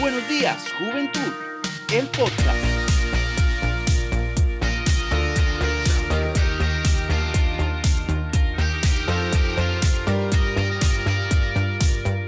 Buenos 0.00 0.26
días, 0.30 0.64
Juventud, 0.78 1.20
el 1.92 2.06
podcast. 2.06 2.58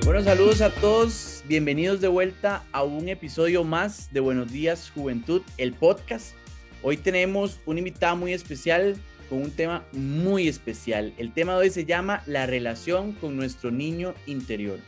Buenos 0.04 0.24
saludos 0.24 0.60
a 0.60 0.68
todos, 0.68 1.42
bienvenidos 1.48 2.02
de 2.02 2.08
vuelta 2.08 2.62
a 2.72 2.82
un 2.82 3.08
episodio 3.08 3.64
más 3.64 4.12
de 4.12 4.20
Buenos 4.20 4.52
días, 4.52 4.92
Juventud, 4.94 5.40
el 5.56 5.72
podcast. 5.72 6.34
Hoy 6.82 6.98
tenemos 6.98 7.58
una 7.64 7.78
invitada 7.78 8.14
muy 8.14 8.34
especial 8.34 8.96
con 9.30 9.40
un 9.40 9.50
tema 9.50 9.82
muy 9.92 10.46
especial. 10.46 11.14
El 11.16 11.32
tema 11.32 11.54
de 11.54 11.60
hoy 11.60 11.70
se 11.70 11.86
llama 11.86 12.22
la 12.26 12.44
relación 12.44 13.12
con 13.12 13.34
nuestro 13.34 13.70
niño 13.70 14.12
interior. 14.26 14.78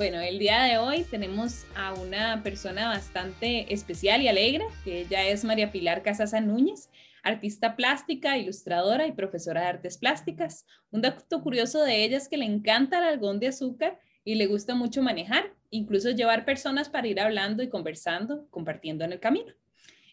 Bueno, 0.00 0.18
el 0.18 0.38
día 0.38 0.62
de 0.62 0.78
hoy 0.78 1.04
tenemos 1.04 1.66
a 1.76 1.92
una 1.92 2.42
persona 2.42 2.88
bastante 2.88 3.70
especial 3.70 4.22
y 4.22 4.28
alegre, 4.28 4.64
que 4.82 5.02
ella 5.02 5.28
es 5.28 5.44
María 5.44 5.70
Pilar 5.70 6.02
Casasa 6.02 6.40
Núñez, 6.40 6.88
artista 7.22 7.76
plástica, 7.76 8.38
ilustradora 8.38 9.06
y 9.06 9.12
profesora 9.12 9.60
de 9.60 9.66
artes 9.66 9.98
plásticas. 9.98 10.64
Un 10.90 11.02
dato 11.02 11.42
curioso 11.42 11.84
de 11.84 12.02
ella 12.02 12.16
es 12.16 12.30
que 12.30 12.38
le 12.38 12.46
encanta 12.46 12.96
el 12.96 13.04
algodón 13.04 13.40
de 13.40 13.48
azúcar 13.48 14.00
y 14.24 14.36
le 14.36 14.46
gusta 14.46 14.74
mucho 14.74 15.02
manejar, 15.02 15.52
incluso 15.68 16.12
llevar 16.12 16.46
personas 16.46 16.88
para 16.88 17.06
ir 17.06 17.20
hablando 17.20 17.62
y 17.62 17.68
conversando, 17.68 18.48
compartiendo 18.48 19.04
en 19.04 19.12
el 19.12 19.20
camino. 19.20 19.52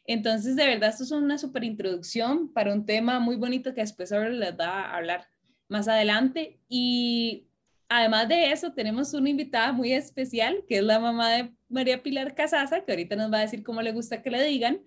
Entonces, 0.04 0.58
de 0.58 0.68
verdad, 0.68 0.90
esto 0.90 1.06
es 1.06 1.12
una 1.12 1.38
super 1.38 1.64
introducción 1.64 2.52
para 2.52 2.74
un 2.74 2.86
tema 2.86 3.22
muy 3.22 3.38
bonito 3.38 3.74
que 3.74 3.80
después 3.80 4.12
ahora 4.12 4.32
les 4.32 4.52
va 4.52 4.82
a 4.82 4.98
hablar 4.98 5.30
más 5.70 5.88
adelante. 5.88 6.60
Y 6.68 7.47
Además 7.90 8.28
de 8.28 8.52
eso, 8.52 8.74
tenemos 8.74 9.14
una 9.14 9.30
invitada 9.30 9.72
muy 9.72 9.94
especial, 9.94 10.64
que 10.68 10.78
es 10.78 10.84
la 10.84 11.00
mamá 11.00 11.32
de 11.32 11.52
María 11.70 12.04
Pilar 12.04 12.36
Casasa, 12.36 12.84
que 12.84 12.92
ahorita 12.92 13.16
nos 13.16 13.32
va 13.32 13.38
a 13.38 13.42
decir 13.42 13.64
cómo 13.64 13.82
le 13.82 13.94
gusta 13.94 14.22
que 14.22 14.30
le 14.30 14.44
digan, 14.44 14.82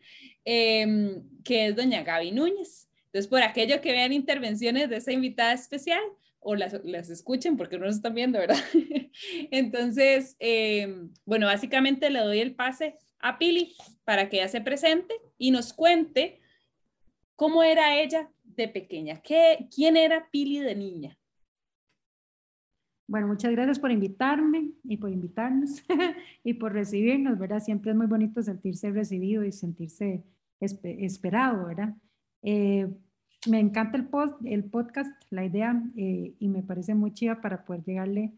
em, 0.45 1.23
que 1.43 1.67
es 1.67 1.77
doña 1.77 2.03
Gaby 2.03 2.33
Núñez. 2.33 2.91
Entonces, 3.07 3.29
por 3.29 3.43
aquello 3.43 3.81
que 3.81 3.93
vean 3.93 4.13
intervenciones 4.13 4.91
de 4.91 4.97
esa 4.97 5.13
invitada 5.13 5.53
especial 5.55 6.03
o 6.41 6.55
las, 6.55 6.75
escuchen, 7.11 7.57
porque 7.57 7.79
no 7.79 7.87
nos 7.87 7.97
están 7.97 8.15
viendo, 8.15 8.39
¿verdad? 8.39 8.59
Entonces, 9.51 10.37
em, 10.39 11.13
bueno, 11.25 11.47
básicamente 11.47 12.11
le 12.11 12.21
doy 12.21 12.41
el 12.41 12.55
pase 12.55 12.97
a 13.19 13.39
Pili 13.39 13.75
para 14.05 14.29
que 14.29 14.39
ella 14.39 14.49
se 14.49 14.61
presente 14.61 15.15
y 15.39 15.51
nos 15.51 15.73
cuente 15.73 16.41
cómo 17.35 17.63
era 17.63 17.99
ella 17.99 18.31
de 18.45 18.69
pequeña, 18.69 19.23
¿Qué, 19.23 19.69
quién 19.75 19.97
era 19.97 20.29
Pili 20.31 20.61
de 20.61 20.75
niña. 20.75 21.20
Bueno, 23.11 23.27
muchas 23.27 23.51
gracias 23.51 23.81
por 23.81 23.91
invitarme 23.91 24.71
y 24.85 24.97
por 24.97 25.11
invitarnos 25.11 25.83
y 26.45 26.55
por 26.55 26.73
recibirnos, 26.73 27.41
¿verdad? 27.41 27.59
Siempre 27.59 27.91
es 27.91 27.97
muy 27.97 28.07
bonito 28.07 28.41
sentirse 28.41 28.89
recibido 28.93 29.43
y 29.43 29.51
sentirse 29.51 30.23
esperado, 30.61 31.67
¿verdad? 31.67 31.97
Eh, 32.43 32.89
me 33.49 33.59
encanta 33.59 33.97
el, 33.99 34.07
post, 34.07 34.37
el 34.45 34.63
podcast, 34.63 35.11
la 35.29 35.45
idea, 35.45 35.83
eh, 35.97 36.37
y 36.39 36.49
me 36.49 36.63
parece 36.63 36.95
muy 36.95 37.13
chiva 37.13 37.41
para 37.41 37.65
poder 37.65 37.83
llegarle 37.83 38.33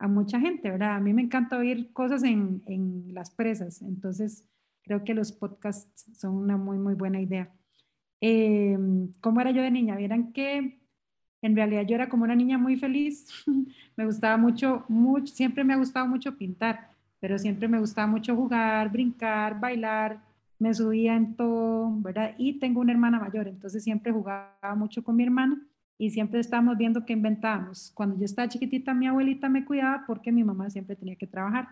a 0.00 0.08
mucha 0.08 0.40
gente, 0.40 0.72
¿verdad? 0.72 0.96
A 0.96 1.00
mí 1.00 1.14
me 1.14 1.22
encanta 1.22 1.56
oír 1.56 1.92
cosas 1.92 2.24
en, 2.24 2.64
en 2.66 3.14
las 3.14 3.30
presas, 3.30 3.80
entonces 3.80 4.44
creo 4.82 5.04
que 5.04 5.14
los 5.14 5.30
podcasts 5.30 6.10
son 6.18 6.34
una 6.34 6.56
muy, 6.56 6.78
muy 6.78 6.94
buena 6.94 7.20
idea. 7.20 7.54
Eh, 8.20 8.76
¿Cómo 9.20 9.40
era 9.40 9.52
yo 9.52 9.62
de 9.62 9.70
niña? 9.70 9.94
Vieran 9.94 10.32
que 10.32 10.80
en 11.42 11.54
realidad 11.54 11.82
yo 11.86 11.94
era 11.94 12.08
como 12.08 12.24
una 12.24 12.34
niña 12.34 12.58
muy 12.58 12.76
feliz. 12.76 13.26
me 13.96 14.04
gustaba 14.04 14.36
mucho, 14.36 14.84
mucho, 14.88 15.34
siempre 15.34 15.64
me 15.64 15.74
ha 15.74 15.76
gustado 15.76 16.06
mucho 16.06 16.36
pintar, 16.36 16.90
pero 17.20 17.38
siempre 17.38 17.68
me 17.68 17.78
gustaba 17.78 18.06
mucho 18.06 18.34
jugar, 18.34 18.90
brincar, 18.90 19.58
bailar. 19.60 20.20
Me 20.58 20.72
subía 20.72 21.14
en 21.14 21.34
todo, 21.34 21.92
¿verdad? 22.00 22.34
Y 22.38 22.54
tengo 22.58 22.80
una 22.80 22.92
hermana 22.92 23.20
mayor, 23.20 23.46
entonces 23.46 23.84
siempre 23.84 24.10
jugaba 24.12 24.74
mucho 24.74 25.04
con 25.04 25.16
mi 25.16 25.22
hermana 25.22 25.60
y 25.98 26.10
siempre 26.10 26.40
estábamos 26.40 26.76
viendo 26.76 27.04
qué 27.04 27.12
inventábamos. 27.12 27.90
Cuando 27.94 28.16
yo 28.18 28.24
estaba 28.24 28.48
chiquitita, 28.48 28.94
mi 28.94 29.06
abuelita 29.06 29.48
me 29.48 29.64
cuidaba 29.64 30.04
porque 30.06 30.32
mi 30.32 30.44
mamá 30.44 30.70
siempre 30.70 30.96
tenía 30.96 31.16
que 31.16 31.26
trabajar. 31.26 31.68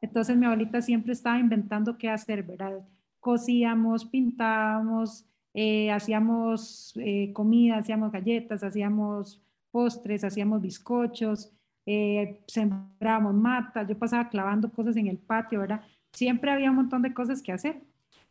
Entonces 0.00 0.36
mi 0.36 0.46
abuelita 0.46 0.80
siempre 0.80 1.12
estaba 1.12 1.38
inventando 1.38 1.98
qué 1.98 2.08
hacer, 2.08 2.42
¿verdad? 2.42 2.80
Cosíamos, 3.20 4.04
pintábamos, 4.04 5.26
eh, 5.54 5.90
hacíamos 5.90 6.92
eh, 6.96 7.32
comida, 7.32 7.78
hacíamos 7.78 8.12
galletas, 8.12 8.62
hacíamos 8.62 9.42
postres, 9.70 10.24
hacíamos 10.24 10.62
bizcochos, 10.62 11.52
eh, 11.86 12.40
sembrábamos 12.46 13.34
matas, 13.34 13.88
yo 13.88 13.98
pasaba 13.98 14.28
clavando 14.28 14.70
cosas 14.70 14.96
en 14.96 15.08
el 15.08 15.18
patio, 15.18 15.60
¿verdad? 15.60 15.82
Siempre 16.12 16.50
había 16.50 16.70
un 16.70 16.76
montón 16.76 17.02
de 17.02 17.14
cosas 17.14 17.42
que 17.42 17.52
hacer. 17.52 17.82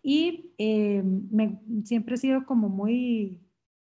Y 0.04 0.54
me, 0.58 1.60
siempre 1.84 2.16
he 2.16 2.18
sido 2.18 2.46
como 2.46 2.70
muy, 2.70 3.42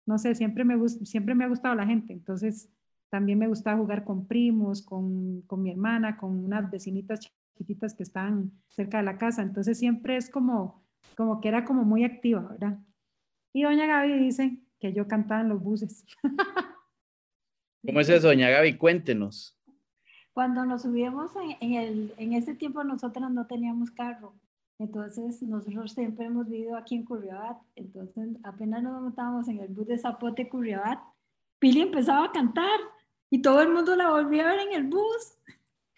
no 0.05 0.17
sé, 0.17 0.33
siempre 0.33 0.63
me, 0.63 0.89
siempre 0.89 1.35
me 1.35 1.43
ha 1.43 1.49
gustado 1.49 1.75
la 1.75 1.85
gente, 1.85 2.13
entonces 2.13 2.69
también 3.09 3.37
me 3.37 3.47
gustaba 3.47 3.77
jugar 3.77 4.05
con 4.05 4.25
primos, 4.25 4.81
con, 4.81 5.41
con 5.41 5.61
mi 5.61 5.69
hermana, 5.71 6.17
con 6.17 6.43
unas 6.43 6.71
vecinitas 6.71 7.19
chiquititas 7.19 7.93
que 7.93 8.03
están 8.03 8.51
cerca 8.69 8.97
de 8.97 9.03
la 9.03 9.17
casa, 9.17 9.41
entonces 9.43 9.77
siempre 9.77 10.17
es 10.17 10.29
como, 10.29 10.81
como 11.15 11.41
que 11.41 11.49
era 11.49 11.65
como 11.65 11.83
muy 11.83 12.05
activa, 12.05 12.41
¿verdad? 12.41 12.79
Y 13.53 13.63
doña 13.63 13.85
Gaby 13.87 14.19
dice 14.19 14.57
que 14.79 14.93
yo 14.93 15.07
cantaba 15.07 15.41
en 15.41 15.49
los 15.49 15.61
buses. 15.61 16.05
¿Cómo 17.85 17.99
es 17.99 18.09
eso, 18.09 18.27
doña 18.27 18.49
Gaby? 18.49 18.77
Cuéntenos. 18.77 19.55
Cuando 20.33 20.65
nos 20.65 20.83
subíamos 20.83 21.31
en, 21.59 21.73
el, 21.73 22.13
en 22.17 22.33
ese 22.33 22.53
tiempo 22.55 22.83
nosotros 22.83 23.29
no 23.31 23.47
teníamos 23.47 23.91
carro. 23.91 24.33
Entonces 24.77 25.41
nosotros 25.41 25.91
siempre 25.91 26.25
hemos 26.25 26.47
vivido 26.47 26.77
aquí 26.77 26.95
en 26.95 27.03
Curriabat. 27.03 27.57
Entonces 27.75 28.29
apenas 28.43 28.83
nos 28.83 29.01
montábamos 29.01 29.47
en 29.47 29.59
el 29.59 29.67
bus 29.69 29.87
de 29.87 29.97
Zapote 29.97 30.47
Curriabat, 30.47 30.99
Pili 31.59 31.81
empezaba 31.81 32.25
a 32.25 32.31
cantar 32.31 32.79
y 33.29 33.41
todo 33.41 33.61
el 33.61 33.69
mundo 33.69 33.95
la 33.95 34.09
volvía 34.09 34.43
a 34.43 34.51
ver 34.53 34.67
en 34.67 34.73
el 34.73 34.83
bus. 34.85 35.35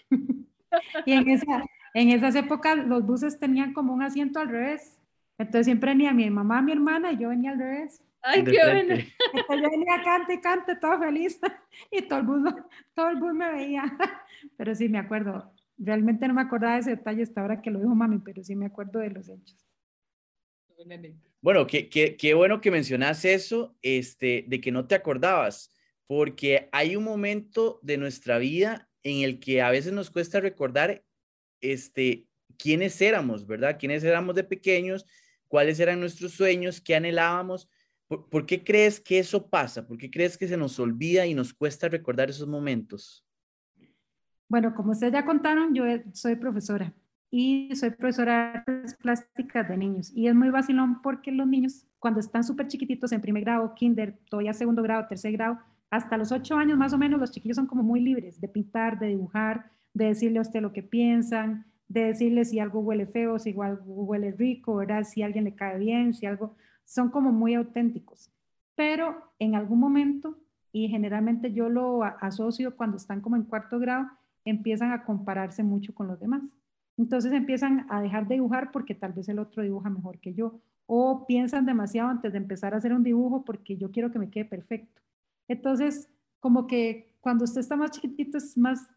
y 1.05 1.13
en, 1.13 1.29
esa, 1.29 1.63
en 1.93 2.09
esas 2.09 2.35
épocas 2.35 2.77
los 2.77 3.05
buses 3.05 3.39
tenían 3.39 3.73
como 3.73 3.93
un 3.93 4.01
asiento 4.01 4.39
al 4.39 4.49
revés. 4.49 4.97
Entonces 5.41 5.65
siempre 5.65 5.91
venía 5.91 6.13
mi 6.13 6.29
mamá, 6.29 6.61
mi 6.61 6.71
hermana 6.71 7.11
y 7.11 7.17
yo 7.17 7.29
venía 7.29 7.51
al 7.51 7.59
revés. 7.59 8.03
Ay, 8.21 8.43
qué 8.43 8.59
bueno. 8.63 8.93
Entonces 8.93 9.61
yo 9.63 9.69
venía 9.71 10.03
cante 10.03 10.35
y 10.35 10.41
cante, 10.41 10.75
todo 10.75 10.99
feliz. 10.99 11.39
Y 11.91 12.03
todo 12.03 12.19
el 12.19 12.25
mundo, 12.25 12.55
todo 12.93 13.09
el 13.09 13.17
mundo 13.17 13.33
me 13.33 13.51
veía. 13.51 13.83
Pero 14.57 14.75
sí 14.75 14.87
me 14.87 14.99
acuerdo. 14.99 15.51
Realmente 15.77 16.27
no 16.27 16.35
me 16.35 16.41
acordaba 16.41 16.75
de 16.75 16.81
ese 16.81 16.89
detalle 16.91 17.23
hasta 17.23 17.41
ahora 17.41 17.61
que 17.61 17.71
lo 17.71 17.79
dijo 17.79 17.95
mami, 17.95 18.19
pero 18.19 18.43
sí 18.43 18.55
me 18.55 18.67
acuerdo 18.67 18.99
de 18.99 19.09
los 19.09 19.27
hechos. 19.29 19.67
Bueno, 21.41 21.65
qué, 21.65 21.89
qué, 21.89 22.15
qué 22.15 22.35
bueno 22.35 22.61
que 22.61 22.69
mencionas 22.69 23.25
eso, 23.25 23.75
este, 23.81 24.45
de 24.47 24.61
que 24.61 24.71
no 24.71 24.85
te 24.85 24.93
acordabas, 24.93 25.75
porque 26.05 26.69
hay 26.71 26.95
un 26.95 27.03
momento 27.03 27.79
de 27.81 27.97
nuestra 27.97 28.37
vida 28.37 28.89
en 29.01 29.23
el 29.23 29.39
que 29.39 29.63
a 29.63 29.71
veces 29.71 29.91
nos 29.91 30.11
cuesta 30.11 30.39
recordar 30.39 31.03
este, 31.61 32.27
quiénes 32.57 33.01
éramos, 33.01 33.47
¿verdad? 33.47 33.77
Quiénes 33.79 34.03
éramos 34.03 34.35
de 34.35 34.43
pequeños 34.43 35.07
cuáles 35.51 35.81
eran 35.81 35.99
nuestros 35.99 36.31
sueños, 36.31 36.79
qué 36.79 36.95
anhelábamos. 36.95 37.69
¿Por, 38.07 38.45
qué 38.45 38.63
crees 38.63 39.01
que 39.01 39.19
eso 39.19 39.49
pasa? 39.49 39.85
¿Por 39.85 39.97
qué 39.97 40.09
crees 40.09 40.37
que 40.37 40.47
se 40.47 40.55
nos 40.55 40.79
olvida 40.79 41.25
y 41.25 41.33
nos 41.33 41.53
cuesta 41.53 41.89
recordar 41.89 42.29
esos 42.29 42.47
momentos? 42.47 43.25
Bueno, 44.47 44.73
como 44.73 44.93
ustedes 44.93 45.11
ya 45.11 45.25
contaron, 45.25 45.73
yo 45.75 45.83
soy 46.13 46.37
profesora 46.37 46.93
y 47.29 47.75
soy 47.75 47.89
profesora 47.91 48.63
de 48.65 48.73
artes 48.73 48.95
plásticas 48.95 49.67
de 49.67 49.75
niños. 49.75 50.11
Y 50.15 50.27
es 50.27 50.35
muy 50.35 50.49
vacilón 50.51 51.01
porque 51.01 51.33
los 51.33 51.47
niños, 51.47 51.85
cuando 51.99 52.21
están 52.21 52.45
súper 52.45 52.67
chiquititos 52.67 53.11
en 53.11 53.19
primer 53.19 53.43
grado, 53.43 53.75
kinder, 53.75 54.17
todavía 54.29 54.53
segundo 54.53 54.81
grado, 54.81 55.05
tercer 55.07 55.33
grado, 55.33 55.59
hasta 55.89 56.17
los 56.17 56.31
ocho 56.31 56.55
años 56.55 56.77
más 56.77 56.93
o 56.93 56.97
menos, 56.97 57.19
los 57.19 57.31
chiquillos 57.31 57.57
son 57.57 57.67
como 57.67 57.83
muy 57.83 57.99
libres 57.99 58.39
de 58.39 58.47
pintar, 58.47 58.99
de 58.99 59.07
dibujar, 59.07 59.69
de 59.93 60.05
decirle 60.05 60.39
a 60.39 60.43
usted 60.43 60.61
lo 60.61 60.71
que 60.71 60.83
piensan, 60.83 61.70
de 61.91 62.05
decirle 62.05 62.45
si 62.45 62.59
algo 62.59 62.79
huele 62.79 63.05
feo, 63.05 63.37
si 63.37 63.49
algo 63.59 64.03
huele 64.03 64.31
rico, 64.31 64.75
¿verdad? 64.75 65.03
Si 65.03 65.21
alguien 65.21 65.43
le 65.43 65.55
cae 65.55 65.77
bien, 65.77 66.13
si 66.13 66.25
algo, 66.25 66.55
son 66.85 67.09
como 67.09 67.31
muy 67.31 67.53
auténticos. 67.53 68.31
Pero 68.75 69.33
en 69.39 69.55
algún 69.55 69.79
momento, 69.79 70.37
y 70.71 70.87
generalmente 70.87 71.51
yo 71.51 71.67
lo 71.67 72.03
asocio 72.03 72.77
cuando 72.77 72.95
están 72.95 73.19
como 73.19 73.35
en 73.35 73.43
cuarto 73.43 73.77
grado, 73.77 74.07
empiezan 74.45 74.91
a 74.93 75.03
compararse 75.03 75.63
mucho 75.63 75.93
con 75.93 76.07
los 76.07 76.19
demás. 76.19 76.41
Entonces 76.97 77.33
empiezan 77.33 77.85
a 77.89 78.01
dejar 78.01 78.27
de 78.27 78.35
dibujar 78.35 78.71
porque 78.71 78.95
tal 78.95 79.11
vez 79.11 79.27
el 79.27 79.39
otro 79.39 79.61
dibuja 79.61 79.89
mejor 79.89 80.19
que 80.19 80.33
yo. 80.33 80.61
O 80.85 81.25
piensan 81.27 81.65
demasiado 81.65 82.09
antes 82.09 82.31
de 82.31 82.37
empezar 82.37 82.73
a 82.73 82.77
hacer 82.77 82.93
un 82.93 83.03
dibujo 83.03 83.43
porque 83.43 83.75
yo 83.77 83.91
quiero 83.91 84.11
que 84.11 84.19
me 84.19 84.29
quede 84.29 84.45
perfecto. 84.45 85.01
Entonces, 85.49 86.09
como 86.39 86.67
que 86.67 87.15
cuando 87.19 87.43
usted 87.43 87.59
está 87.59 87.75
más 87.75 87.91
chiquitito 87.91 88.37
es 88.37 88.57
más 88.57 88.89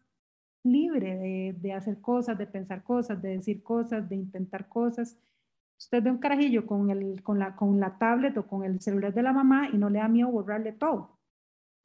libre 0.65 1.53
de, 1.59 1.73
hacer 1.73 2.01
cosas, 2.01 2.37
de 2.37 2.47
pensar 2.47 2.83
cosas, 2.83 3.21
de 3.21 3.29
decir 3.29 3.63
cosas, 3.63 4.09
de 4.09 4.15
intentar 4.15 4.67
cosas. 4.67 5.17
Usted 5.77 6.03
ve 6.03 6.11
un 6.11 6.17
carajillo 6.17 6.65
con, 6.65 6.89
el, 6.89 7.21
con, 7.23 7.39
la, 7.39 7.55
con 7.55 7.79
la 7.79 7.97
tablet 7.97 8.37
o 8.37 8.47
con 8.47 8.63
el 8.63 8.81
celular 8.81 9.13
de 9.13 9.23
la 9.23 9.33
mamá 9.33 9.69
y 9.71 9.77
no 9.77 9.89
le 9.89 9.99
da 9.99 10.07
miedo 10.07 10.29
borrarle 10.29 10.71
todo. 10.73 11.19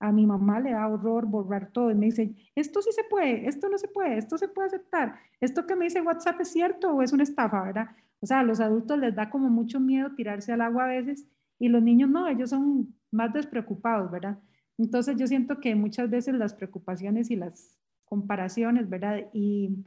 A 0.00 0.12
mi 0.12 0.26
mamá 0.26 0.60
le 0.60 0.72
da 0.72 0.88
horror 0.88 1.26
borrar 1.26 1.70
todo 1.72 1.90
y 1.90 1.94
me 1.94 2.06
dice, 2.06 2.34
esto 2.54 2.80
sí 2.80 2.90
se 2.92 3.04
puede, 3.04 3.46
esto 3.46 3.68
no 3.68 3.76
se 3.76 3.88
puede, 3.88 4.16
esto 4.16 4.38
se 4.38 4.48
puede 4.48 4.68
aceptar, 4.68 5.16
esto 5.40 5.66
que 5.66 5.76
me 5.76 5.84
dice 5.84 6.00
WhatsApp 6.00 6.40
es 6.40 6.48
cierto 6.48 6.90
o 6.94 7.02
es 7.02 7.12
una 7.12 7.22
estafa, 7.22 7.62
¿verdad? 7.62 7.88
O 8.20 8.26
sea, 8.26 8.40
a 8.40 8.42
los 8.42 8.60
adultos 8.60 8.98
les 8.98 9.14
da 9.14 9.28
como 9.28 9.50
mucho 9.50 9.78
miedo 9.78 10.14
tirarse 10.14 10.52
al 10.52 10.62
agua 10.62 10.84
a 10.84 10.88
veces 10.88 11.26
y 11.58 11.68
los 11.68 11.82
niños 11.82 12.08
no, 12.08 12.26
ellos 12.28 12.48
son 12.48 12.94
más 13.10 13.32
despreocupados, 13.34 14.10
¿verdad? 14.10 14.38
Entonces 14.78 15.16
yo 15.18 15.26
siento 15.26 15.60
que 15.60 15.74
muchas 15.74 16.08
veces 16.08 16.34
las 16.34 16.54
preocupaciones 16.54 17.30
y 17.30 17.36
las 17.36 17.78
comparaciones, 18.10 18.90
¿verdad? 18.90 19.30
Y 19.32 19.84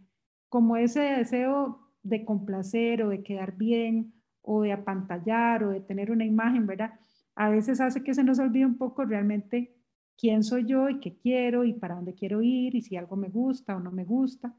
como 0.48 0.78
ese 0.78 1.02
deseo 1.02 1.92
de 2.04 2.24
complacer 2.24 3.04
o 3.04 3.10
de 3.10 3.22
quedar 3.22 3.58
bien 3.58 4.14
o 4.42 4.62
de 4.62 4.72
apantallar 4.72 5.64
o 5.66 5.72
de 5.72 5.82
tener 5.82 6.10
una 6.10 6.26
imagen, 6.26 6.66
¿verdad? 6.66 6.94
A 7.36 7.50
veces 7.50 7.82
hace 7.82 8.02
que 8.02 8.14
se 8.14 8.24
nos 8.24 8.40
olvide 8.40 8.66
un 8.66 8.78
poco 8.78 9.04
realmente 9.04 9.76
quién 10.18 10.44
soy 10.44 10.66
yo 10.66 10.90
y 10.90 11.00
qué 11.02 11.18
quiero 11.18 11.66
y 11.66 11.74
para 11.74 11.96
dónde 11.96 12.14
quiero 12.14 12.42
ir 12.42 12.76
y 12.76 12.82
si 12.82 12.96
algo 12.96 13.18
me 13.18 13.28
gusta 13.28 13.76
o 13.76 13.82
no 13.82 13.92
me 13.92 14.06
gusta. 14.06 14.56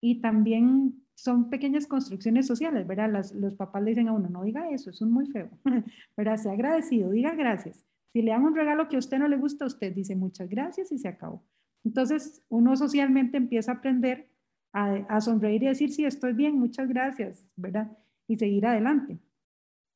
Y 0.00 0.20
también 0.22 1.04
son 1.14 1.50
pequeñas 1.50 1.86
construcciones 1.86 2.46
sociales, 2.46 2.86
¿verdad? 2.86 3.10
los 3.34 3.54
papás 3.54 3.82
le 3.82 3.90
dicen 3.90 4.08
a 4.08 4.12
uno, 4.12 4.30
no 4.30 4.42
diga 4.42 4.70
eso, 4.70 4.88
eso 4.90 5.04
es 5.04 5.10
muy 5.10 5.26
feo, 5.26 5.50
¿verdad? 6.16 6.38
Sea 6.38 6.52
agradecido, 6.52 7.10
diga 7.10 7.34
gracias. 7.34 7.84
Si 8.12 8.22
le 8.22 8.30
dan 8.30 8.44
un 8.44 8.56
regalo 8.56 8.88
que 8.88 8.96
a 8.96 8.98
usted 8.98 9.18
no 9.18 9.28
le 9.28 9.36
gusta, 9.36 9.66
usted 9.66 9.94
dice 9.94 10.16
muchas 10.16 10.48
gracias 10.48 10.92
y 10.92 10.98
se 10.98 11.08
acabó. 11.08 11.42
Entonces, 11.84 12.42
uno 12.48 12.76
socialmente 12.76 13.36
empieza 13.36 13.72
a 13.72 13.74
aprender 13.76 14.28
a, 14.72 14.94
a 15.08 15.20
sonreír 15.20 15.62
y 15.62 15.66
decir, 15.66 15.92
sí, 15.92 16.04
estoy 16.04 16.32
bien, 16.32 16.58
muchas 16.58 16.88
gracias, 16.88 17.52
¿verdad? 17.56 17.90
Y 18.28 18.36
seguir 18.36 18.66
adelante, 18.66 19.18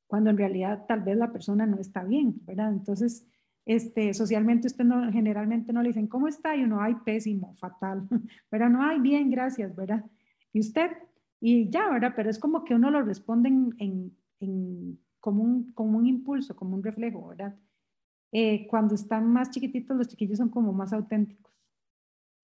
cuando 0.07 0.31
en 0.31 0.37
realidad 0.37 0.85
tal 0.87 1.03
vez 1.03 1.17
la 1.17 1.33
persona 1.33 1.67
no 1.67 1.79
está 1.79 2.05
bien, 2.05 2.41
¿verdad? 2.45 2.73
Entonces, 2.73 3.27
este, 3.67 4.15
socialmente 4.15 4.69
usted 4.69 4.85
no, 4.85 5.11
generalmente 5.11 5.73
no 5.73 5.83
le 5.83 5.89
dicen, 5.89 6.07
¿cómo 6.07 6.29
está? 6.29 6.55
Y 6.55 6.63
uno, 6.63 6.81
ay, 6.81 6.95
pésimo, 7.05 7.53
fatal, 7.55 8.09
pero 8.49 8.69
no, 8.69 8.83
ay, 8.83 9.01
bien, 9.01 9.29
gracias, 9.29 9.75
¿verdad? 9.75 10.05
Y 10.53 10.61
usted, 10.61 10.91
y 11.41 11.69
ya, 11.69 11.91
¿verdad? 11.91 12.13
Pero 12.15 12.31
es 12.31 12.39
como 12.39 12.65
que 12.65 12.75
uno 12.75 12.91
lo 12.91 13.03
responde 13.03 13.49
en, 13.49 14.17
en, 14.39 15.01
como, 15.19 15.43
un, 15.43 15.73
como 15.73 15.99
un 15.99 16.07
impulso, 16.07 16.55
como 16.55 16.77
un 16.77 16.83
reflejo, 16.83 17.27
¿verdad? 17.27 17.57
Eh, 18.31 18.69
cuando 18.69 18.95
están 18.95 19.27
más 19.33 19.51
chiquititos, 19.51 19.97
los 19.97 20.09
chiquillos 20.09 20.39
son 20.39 20.49
como 20.49 20.73
más 20.73 20.93
auténticos. 20.93 21.53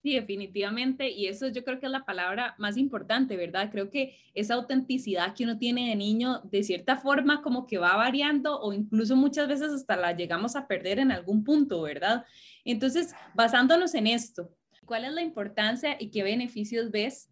Sí, 0.03 0.15
definitivamente. 0.15 1.09
Y 1.09 1.27
eso 1.27 1.47
yo 1.47 1.63
creo 1.63 1.79
que 1.79 1.85
es 1.85 1.91
la 1.91 2.03
palabra 2.03 2.55
más 2.57 2.75
importante, 2.75 3.37
¿verdad? 3.37 3.69
Creo 3.71 3.89
que 3.89 4.17
esa 4.33 4.55
autenticidad 4.55 5.33
que 5.33 5.45
uno 5.45 5.57
tiene 5.57 5.87
de 5.87 5.95
niño, 5.95 6.41
de 6.43 6.61
cierta 6.63 6.97
forma, 6.97 7.41
como 7.41 7.65
que 7.65 7.77
va 7.77 7.95
variando 7.95 8.59
o 8.59 8.73
incluso 8.73 9.15
muchas 9.15 9.47
veces 9.47 9.71
hasta 9.71 9.95
la 9.95 10.11
llegamos 10.11 10.57
a 10.57 10.67
perder 10.67 10.99
en 10.99 11.13
algún 11.13 11.45
punto, 11.45 11.81
¿verdad? 11.81 12.25
Entonces, 12.65 13.15
basándonos 13.33 13.95
en 13.95 14.07
esto, 14.07 14.53
¿cuál 14.85 15.05
es 15.05 15.13
la 15.13 15.21
importancia 15.21 15.95
y 15.97 16.11
qué 16.11 16.21
beneficios 16.21 16.91
ves 16.91 17.29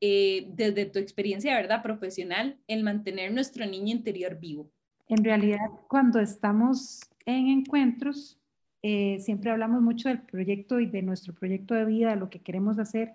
eh, 0.00 0.48
desde 0.54 0.86
tu 0.86 0.98
experiencia, 0.98 1.54
¿verdad? 1.54 1.82
Profesional, 1.82 2.58
en 2.68 2.82
mantener 2.82 3.34
nuestro 3.34 3.66
niño 3.66 3.92
interior 3.92 4.38
vivo. 4.38 4.70
En 5.08 5.22
realidad, 5.22 5.68
cuando 5.88 6.20
estamos 6.20 7.00
en 7.26 7.48
encuentros, 7.48 8.40
eh, 8.86 9.18
siempre 9.18 9.50
hablamos 9.50 9.80
mucho 9.80 10.10
del 10.10 10.20
proyecto 10.20 10.78
y 10.78 10.84
de 10.84 11.00
nuestro 11.00 11.32
proyecto 11.32 11.72
de 11.72 11.86
vida, 11.86 12.10
de 12.10 12.16
lo 12.16 12.28
que 12.28 12.42
queremos 12.42 12.78
hacer. 12.78 13.14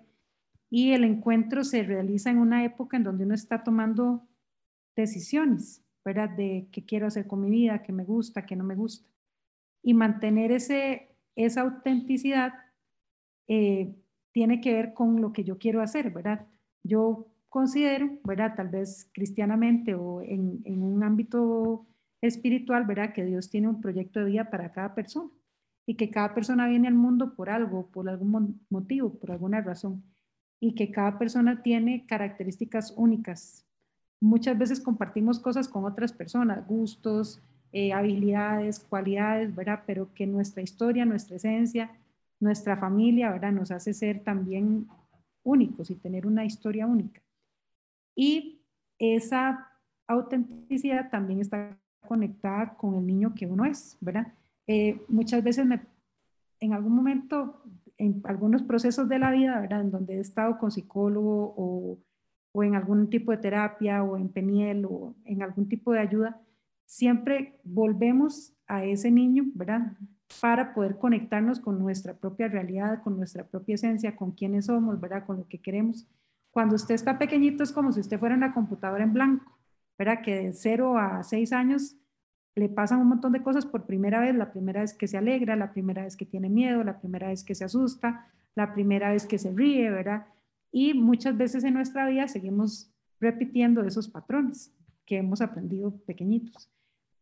Y 0.68 0.94
el 0.94 1.04
encuentro 1.04 1.62
se 1.62 1.84
realiza 1.84 2.28
en 2.28 2.38
una 2.38 2.64
época 2.64 2.96
en 2.96 3.04
donde 3.04 3.22
uno 3.24 3.34
está 3.34 3.62
tomando 3.62 4.26
decisiones, 4.96 5.84
¿verdad? 6.04 6.30
De 6.30 6.66
qué 6.72 6.84
quiero 6.84 7.06
hacer 7.06 7.28
con 7.28 7.40
mi 7.42 7.50
vida, 7.50 7.84
qué 7.84 7.92
me 7.92 8.02
gusta, 8.02 8.46
qué 8.46 8.56
no 8.56 8.64
me 8.64 8.74
gusta. 8.74 9.08
Y 9.80 9.94
mantener 9.94 10.50
ese, 10.50 11.14
esa 11.36 11.60
autenticidad 11.60 12.52
eh, 13.46 13.94
tiene 14.32 14.60
que 14.60 14.74
ver 14.74 14.92
con 14.92 15.20
lo 15.20 15.32
que 15.32 15.44
yo 15.44 15.56
quiero 15.58 15.82
hacer, 15.82 16.10
¿verdad? 16.10 16.48
Yo 16.82 17.28
considero, 17.48 18.18
¿verdad? 18.24 18.56
Tal 18.56 18.70
vez 18.70 19.08
cristianamente 19.12 19.94
o 19.94 20.20
en, 20.20 20.62
en 20.64 20.82
un 20.82 21.04
ámbito 21.04 21.86
espiritual, 22.20 22.86
¿verdad? 22.86 23.12
Que 23.12 23.24
Dios 23.24 23.50
tiene 23.50 23.68
un 23.68 23.80
proyecto 23.80 24.18
de 24.18 24.26
vida 24.26 24.50
para 24.50 24.72
cada 24.72 24.96
persona 24.96 25.30
y 25.90 25.96
que 25.96 26.08
cada 26.08 26.34
persona 26.34 26.68
viene 26.68 26.86
al 26.86 26.94
mundo 26.94 27.34
por 27.34 27.50
algo, 27.50 27.88
por 27.88 28.08
algún 28.08 28.60
motivo, 28.70 29.10
por 29.10 29.32
alguna 29.32 29.60
razón, 29.60 30.04
y 30.60 30.76
que 30.76 30.92
cada 30.92 31.18
persona 31.18 31.64
tiene 31.64 32.06
características 32.06 32.94
únicas. 32.96 33.66
Muchas 34.20 34.56
veces 34.56 34.78
compartimos 34.78 35.40
cosas 35.40 35.66
con 35.66 35.84
otras 35.84 36.12
personas, 36.12 36.64
gustos, 36.64 37.42
eh, 37.72 37.92
habilidades, 37.92 38.78
cualidades, 38.78 39.52
¿verdad? 39.52 39.82
Pero 39.84 40.14
que 40.14 40.28
nuestra 40.28 40.62
historia, 40.62 41.04
nuestra 41.04 41.34
esencia, 41.34 41.90
nuestra 42.38 42.76
familia, 42.76 43.32
¿verdad? 43.32 43.50
Nos 43.50 43.72
hace 43.72 43.92
ser 43.92 44.22
también 44.22 44.86
únicos 45.42 45.90
y 45.90 45.96
tener 45.96 46.24
una 46.24 46.44
historia 46.44 46.86
única. 46.86 47.20
Y 48.14 48.62
esa 48.96 49.72
autenticidad 50.06 51.10
también 51.10 51.40
está 51.40 51.76
conectada 52.06 52.76
con 52.76 52.94
el 52.94 53.04
niño 53.04 53.34
que 53.34 53.46
uno 53.46 53.64
es, 53.64 53.98
¿verdad? 54.00 54.32
Eh, 54.72 55.04
muchas 55.08 55.42
veces 55.42 55.66
me, 55.66 55.80
en 56.60 56.74
algún 56.74 56.94
momento, 56.94 57.60
en 57.98 58.20
algunos 58.22 58.62
procesos 58.62 59.08
de 59.08 59.18
la 59.18 59.32
vida, 59.32 59.58
¿verdad? 59.58 59.80
En 59.80 59.90
donde 59.90 60.14
he 60.14 60.20
estado 60.20 60.58
con 60.58 60.70
psicólogo 60.70 61.54
o, 61.56 61.98
o 62.52 62.62
en 62.62 62.76
algún 62.76 63.10
tipo 63.10 63.32
de 63.32 63.38
terapia 63.38 64.04
o 64.04 64.16
en 64.16 64.28
peniel 64.28 64.84
o 64.88 65.16
en 65.24 65.42
algún 65.42 65.68
tipo 65.68 65.90
de 65.90 65.98
ayuda, 65.98 66.40
siempre 66.86 67.58
volvemos 67.64 68.52
a 68.68 68.84
ese 68.84 69.10
niño, 69.10 69.42
¿verdad? 69.56 69.90
Para 70.40 70.72
poder 70.72 70.98
conectarnos 70.98 71.58
con 71.58 71.80
nuestra 71.80 72.14
propia 72.14 72.46
realidad, 72.46 73.02
con 73.02 73.16
nuestra 73.16 73.42
propia 73.42 73.74
esencia, 73.74 74.14
con 74.14 74.30
quiénes 74.30 74.66
somos, 74.66 75.00
¿verdad? 75.00 75.26
Con 75.26 75.38
lo 75.38 75.48
que 75.48 75.58
queremos. 75.58 76.06
Cuando 76.52 76.76
usted 76.76 76.94
está 76.94 77.18
pequeñito 77.18 77.64
es 77.64 77.72
como 77.72 77.90
si 77.90 77.98
usted 77.98 78.20
fuera 78.20 78.36
una 78.36 78.54
computadora 78.54 79.02
en 79.02 79.14
blanco, 79.14 79.58
¿verdad? 79.98 80.22
Que 80.22 80.36
de 80.36 80.52
0 80.52 80.96
a 80.96 81.24
6 81.24 81.52
años 81.52 81.96
le 82.54 82.68
pasan 82.68 83.00
un 83.00 83.08
montón 83.08 83.32
de 83.32 83.42
cosas 83.42 83.64
por 83.66 83.86
primera 83.86 84.20
vez, 84.20 84.34
la 84.34 84.52
primera 84.52 84.80
vez 84.80 84.94
que 84.94 85.08
se 85.08 85.16
alegra, 85.16 85.56
la 85.56 85.72
primera 85.72 86.04
vez 86.04 86.16
que 86.16 86.26
tiene 86.26 86.48
miedo, 86.48 86.82
la 86.82 86.98
primera 86.98 87.28
vez 87.28 87.44
que 87.44 87.54
se 87.54 87.64
asusta, 87.64 88.26
la 88.54 88.74
primera 88.74 89.12
vez 89.12 89.26
que 89.26 89.38
se 89.38 89.52
ríe, 89.52 89.90
¿verdad? 89.90 90.26
Y 90.72 90.94
muchas 90.94 91.36
veces 91.36 91.64
en 91.64 91.74
nuestra 91.74 92.08
vida 92.08 92.28
seguimos 92.28 92.90
repitiendo 93.20 93.82
esos 93.82 94.08
patrones 94.08 94.72
que 95.06 95.18
hemos 95.18 95.40
aprendido 95.40 95.96
pequeñitos. 96.06 96.70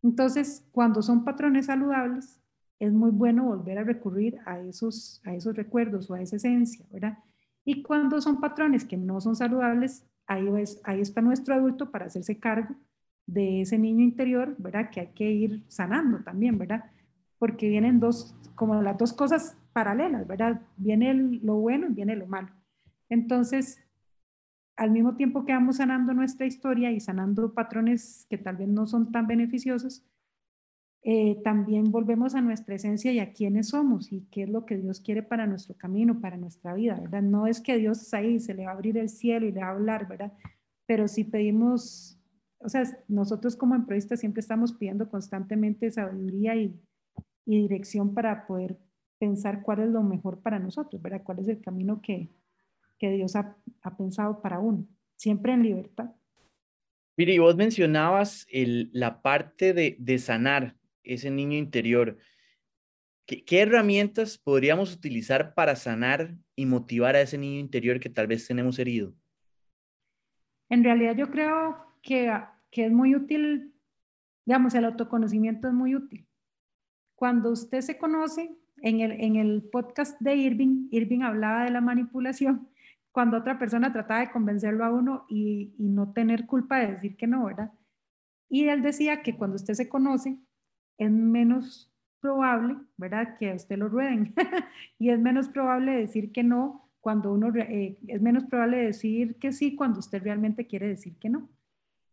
Entonces, 0.02 0.66
cuando 0.72 1.02
son 1.02 1.24
patrones 1.24 1.66
saludables, 1.66 2.40
es 2.78 2.92
muy 2.92 3.10
bueno 3.10 3.44
volver 3.44 3.78
a 3.78 3.84
recurrir 3.84 4.38
a 4.46 4.60
esos, 4.60 5.20
a 5.24 5.34
esos 5.34 5.56
recuerdos 5.56 6.10
o 6.10 6.14
a 6.14 6.20
esa 6.20 6.36
esencia, 6.36 6.86
¿verdad? 6.90 7.18
Y 7.64 7.82
cuando 7.82 8.20
son 8.20 8.40
patrones 8.40 8.84
que 8.84 8.96
no 8.96 9.20
son 9.20 9.36
saludables, 9.36 10.06
ahí, 10.26 10.46
ahí 10.84 11.00
está 11.00 11.20
nuestro 11.20 11.54
adulto 11.54 11.90
para 11.90 12.06
hacerse 12.06 12.38
cargo 12.38 12.74
de 13.28 13.60
ese 13.60 13.78
niño 13.78 14.02
interior, 14.02 14.56
¿verdad? 14.58 14.90
Que 14.90 15.00
hay 15.00 15.06
que 15.08 15.30
ir 15.30 15.62
sanando 15.68 16.18
también, 16.24 16.58
¿verdad? 16.58 16.86
Porque 17.38 17.68
vienen 17.68 18.00
dos, 18.00 18.34
como 18.54 18.80
las 18.82 18.96
dos 18.96 19.12
cosas 19.12 19.56
paralelas, 19.74 20.26
¿verdad? 20.26 20.62
Viene 20.78 21.14
lo 21.14 21.56
bueno 21.56 21.86
y 21.88 21.92
viene 21.92 22.16
lo 22.16 22.26
malo. 22.26 22.48
Entonces, 23.10 23.78
al 24.76 24.90
mismo 24.90 25.14
tiempo 25.14 25.44
que 25.44 25.52
vamos 25.52 25.76
sanando 25.76 26.14
nuestra 26.14 26.46
historia 26.46 26.90
y 26.90 27.00
sanando 27.00 27.52
patrones 27.52 28.26
que 28.30 28.38
tal 28.38 28.56
vez 28.56 28.68
no 28.68 28.86
son 28.86 29.12
tan 29.12 29.26
beneficiosos, 29.26 30.04
eh, 31.02 31.40
también 31.44 31.92
volvemos 31.92 32.34
a 32.34 32.40
nuestra 32.40 32.74
esencia 32.74 33.12
y 33.12 33.18
a 33.18 33.32
quiénes 33.32 33.68
somos 33.68 34.10
y 34.10 34.22
qué 34.30 34.44
es 34.44 34.48
lo 34.48 34.64
que 34.64 34.78
Dios 34.78 35.00
quiere 35.00 35.22
para 35.22 35.46
nuestro 35.46 35.76
camino, 35.76 36.20
para 36.20 36.38
nuestra 36.38 36.72
vida, 36.74 36.98
¿verdad? 36.98 37.22
No 37.22 37.46
es 37.46 37.60
que 37.60 37.76
Dios 37.76 38.12
ahí 38.14 38.40
se 38.40 38.54
le 38.54 38.64
va 38.64 38.70
a 38.70 38.74
abrir 38.74 38.96
el 38.96 39.10
cielo 39.10 39.46
y 39.46 39.52
le 39.52 39.60
va 39.60 39.68
a 39.68 39.72
hablar, 39.72 40.08
¿verdad? 40.08 40.32
Pero 40.86 41.08
si 41.08 41.24
pedimos 41.24 42.17
o 42.60 42.68
sea, 42.68 42.82
nosotros 43.08 43.56
como 43.56 43.74
emprendedores 43.74 44.20
siempre 44.20 44.40
estamos 44.40 44.72
pidiendo 44.72 45.08
constantemente 45.08 45.90
sabiduría 45.90 46.56
y, 46.56 46.74
dirección 47.46 48.12
para 48.12 48.46
poder 48.46 48.76
pensar 49.18 49.62
cuál 49.62 49.80
es 49.80 49.88
lo 49.88 50.02
mejor 50.02 50.42
para 50.42 50.58
nosotros, 50.58 51.00
¿verdad? 51.00 51.22
¿Cuál 51.24 51.38
es 51.38 51.48
el 51.48 51.62
camino 51.62 52.02
que, 52.02 52.28
Dios 53.00 53.36
ha, 53.36 53.56
pensado 53.96 54.42
para 54.42 54.58
uno? 54.58 54.86
Siempre 55.16 55.54
en 55.54 55.62
libertad. 55.62 56.10
Mire, 57.16 57.38
vos 57.40 57.56
mencionabas 57.56 58.46
la 58.92 59.22
parte 59.22 59.72
de, 59.72 60.18
sanar 60.18 60.76
ese 61.02 61.30
niño 61.30 61.56
interior. 61.56 62.18
¿Qué, 63.26 63.42
¿Qué, 63.42 63.60
herramientas 63.60 64.36
podríamos 64.36 64.94
utilizar 64.94 65.54
para 65.54 65.74
sanar 65.74 66.36
y 66.54 66.66
motivar 66.66 67.16
a 67.16 67.22
ese 67.22 67.38
niño 67.38 67.60
interior 67.60 67.98
que 67.98 68.10
tal 68.10 68.26
vez 68.26 68.46
tenemos 68.46 68.78
herido? 68.78 69.14
En 70.68 70.84
realidad 70.84 71.16
yo 71.16 71.30
creo 71.30 71.87
que, 72.02 72.32
que 72.70 72.86
es 72.86 72.92
muy 72.92 73.14
útil, 73.14 73.74
digamos, 74.44 74.74
el 74.74 74.84
autoconocimiento 74.84 75.68
es 75.68 75.74
muy 75.74 75.94
útil. 75.94 76.26
Cuando 77.14 77.50
usted 77.50 77.80
se 77.80 77.98
conoce, 77.98 78.56
en 78.80 79.00
el, 79.00 79.12
en 79.12 79.36
el 79.36 79.62
podcast 79.72 80.20
de 80.20 80.36
Irving, 80.36 80.88
Irving 80.90 81.22
hablaba 81.22 81.64
de 81.64 81.70
la 81.70 81.80
manipulación, 81.80 82.68
cuando 83.10 83.36
otra 83.38 83.58
persona 83.58 83.92
trataba 83.92 84.20
de 84.20 84.30
convencerlo 84.30 84.84
a 84.84 84.92
uno 84.92 85.24
y, 85.28 85.74
y 85.78 85.88
no 85.88 86.12
tener 86.12 86.46
culpa 86.46 86.78
de 86.78 86.92
decir 86.92 87.16
que 87.16 87.26
no, 87.26 87.46
¿verdad? 87.46 87.72
Y 88.48 88.68
él 88.68 88.82
decía 88.82 89.22
que 89.22 89.36
cuando 89.36 89.56
usted 89.56 89.74
se 89.74 89.88
conoce, 89.88 90.38
es 90.98 91.10
menos 91.10 91.92
probable, 92.20 92.76
¿verdad? 92.96 93.36
Que 93.38 93.50
a 93.50 93.54
usted 93.54 93.78
lo 93.78 93.88
rueden 93.88 94.34
y 94.98 95.10
es 95.10 95.18
menos 95.18 95.48
probable 95.48 95.92
decir 95.92 96.32
que 96.32 96.42
no 96.42 96.88
cuando 97.00 97.32
uno, 97.32 97.52
eh, 97.56 97.96
es 98.06 98.20
menos 98.20 98.44
probable 98.44 98.78
decir 98.78 99.36
que 99.36 99.52
sí 99.52 99.76
cuando 99.76 100.00
usted 100.00 100.22
realmente 100.22 100.66
quiere 100.66 100.88
decir 100.88 101.16
que 101.18 101.28
no. 101.30 101.48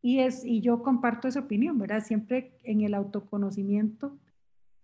Y, 0.05 0.19
es, 0.19 0.45
y 0.45 0.61
yo 0.61 0.83
comparto 0.83 1.27
esa 1.27 1.39
opinión, 1.39 1.79
¿verdad? 1.79 2.03
Siempre 2.03 2.59
en 2.63 2.81
el 2.81 2.93
autoconocimiento 2.93 4.15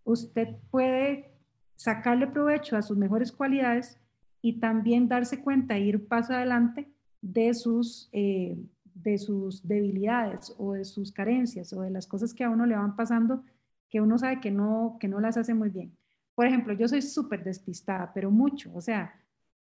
usted 0.04 0.48
puede 0.72 1.30
sacarle 1.76 2.26
provecho 2.26 2.76
a 2.76 2.82
sus 2.82 2.98
mejores 2.98 3.32
cualidades 3.32 4.00
y 4.42 4.60
también 4.60 5.08
darse 5.08 5.44
cuenta 5.44 5.78
e 5.78 5.82
ir 5.82 6.08
paso 6.08 6.34
adelante 6.34 6.90
de 7.22 7.54
sus, 7.54 8.10
eh, 8.14 8.58
de 8.96 9.20
sus 9.20 9.68
debilidades 9.68 10.56
o 10.58 10.74
de 10.74 10.86
sus 10.86 11.12
carencias 11.12 11.72
o 11.72 11.84
de 11.84 11.92
las 11.92 12.08
cosas 12.08 12.34
que 12.34 12.44
a 12.44 12.50
uno 12.50 12.66
le 12.66 12.76
van 12.76 12.96
pasando 12.96 13.44
que 13.92 14.02
uno 14.02 14.18
sabe 14.18 14.40
que 14.40 14.50
no, 14.50 14.98
que 15.00 15.08
no 15.08 15.20
las 15.20 15.38
hace 15.38 15.54
muy 15.54 15.70
bien. 15.70 15.96
Por 16.34 16.48
ejemplo, 16.48 16.74
yo 16.74 16.88
soy 16.88 17.04
súper 17.04 17.44
despistada, 17.44 18.12
pero 18.12 18.32
mucho, 18.32 18.72
o 18.74 18.82
sea, 18.82 19.14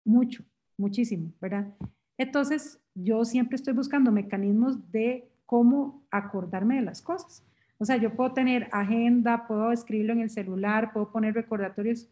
mucho, 0.04 0.44
muchísimo, 0.76 1.32
¿verdad? 1.40 1.74
Entonces, 2.18 2.78
yo 2.94 3.24
siempre 3.24 3.56
estoy 3.56 3.72
buscando 3.72 4.12
mecanismos 4.12 4.92
de 4.92 5.26
cómo 5.48 6.02
acordarme 6.10 6.74
de 6.74 6.82
las 6.82 7.00
cosas. 7.00 7.42
O 7.78 7.86
sea, 7.86 7.96
yo 7.96 8.12
puedo 8.14 8.34
tener 8.34 8.68
agenda, 8.70 9.46
puedo 9.48 9.72
escribirlo 9.72 10.12
en 10.12 10.20
el 10.20 10.28
celular, 10.28 10.92
puedo 10.92 11.10
poner 11.10 11.32
recordatorios 11.32 12.06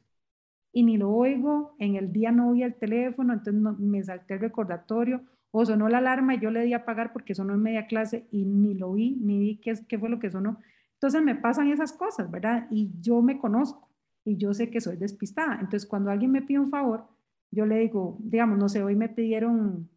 y 0.72 0.84
ni 0.84 0.96
lo 0.96 1.10
oigo, 1.10 1.76
en 1.78 1.96
el 1.96 2.14
día 2.14 2.32
no 2.32 2.48
oí 2.48 2.62
el 2.62 2.74
teléfono, 2.76 3.34
entonces 3.34 3.78
me 3.78 4.02
salté 4.02 4.34
el 4.34 4.40
recordatorio, 4.40 5.20
o 5.50 5.66
sonó 5.66 5.90
la 5.90 5.98
alarma 5.98 6.34
y 6.34 6.40
yo 6.40 6.50
le 6.50 6.62
di 6.64 6.72
a 6.72 6.78
apagar 6.78 7.12
porque 7.12 7.34
sonó 7.34 7.52
en 7.52 7.62
media 7.62 7.86
clase 7.86 8.26
y 8.30 8.46
ni 8.46 8.72
lo 8.72 8.94
vi, 8.94 9.16
ni 9.20 9.38
vi 9.38 9.56
qué, 9.56 9.74
qué 9.86 9.98
fue 9.98 10.08
lo 10.08 10.18
que 10.18 10.30
sonó. 10.30 10.58
Entonces 10.94 11.22
me 11.22 11.34
pasan 11.34 11.68
esas 11.68 11.92
cosas, 11.92 12.30
¿verdad? 12.30 12.68
Y 12.70 12.90
yo 13.02 13.20
me 13.20 13.38
conozco 13.38 13.90
y 14.24 14.38
yo 14.38 14.54
sé 14.54 14.70
que 14.70 14.80
soy 14.80 14.96
despistada. 14.96 15.56
Entonces 15.56 15.86
cuando 15.86 16.10
alguien 16.10 16.32
me 16.32 16.40
pide 16.40 16.60
un 16.60 16.70
favor, 16.70 17.06
yo 17.50 17.66
le 17.66 17.80
digo, 17.80 18.16
digamos, 18.20 18.56
no 18.56 18.70
sé, 18.70 18.82
hoy 18.82 18.96
me 18.96 19.10
pidieron 19.10 19.90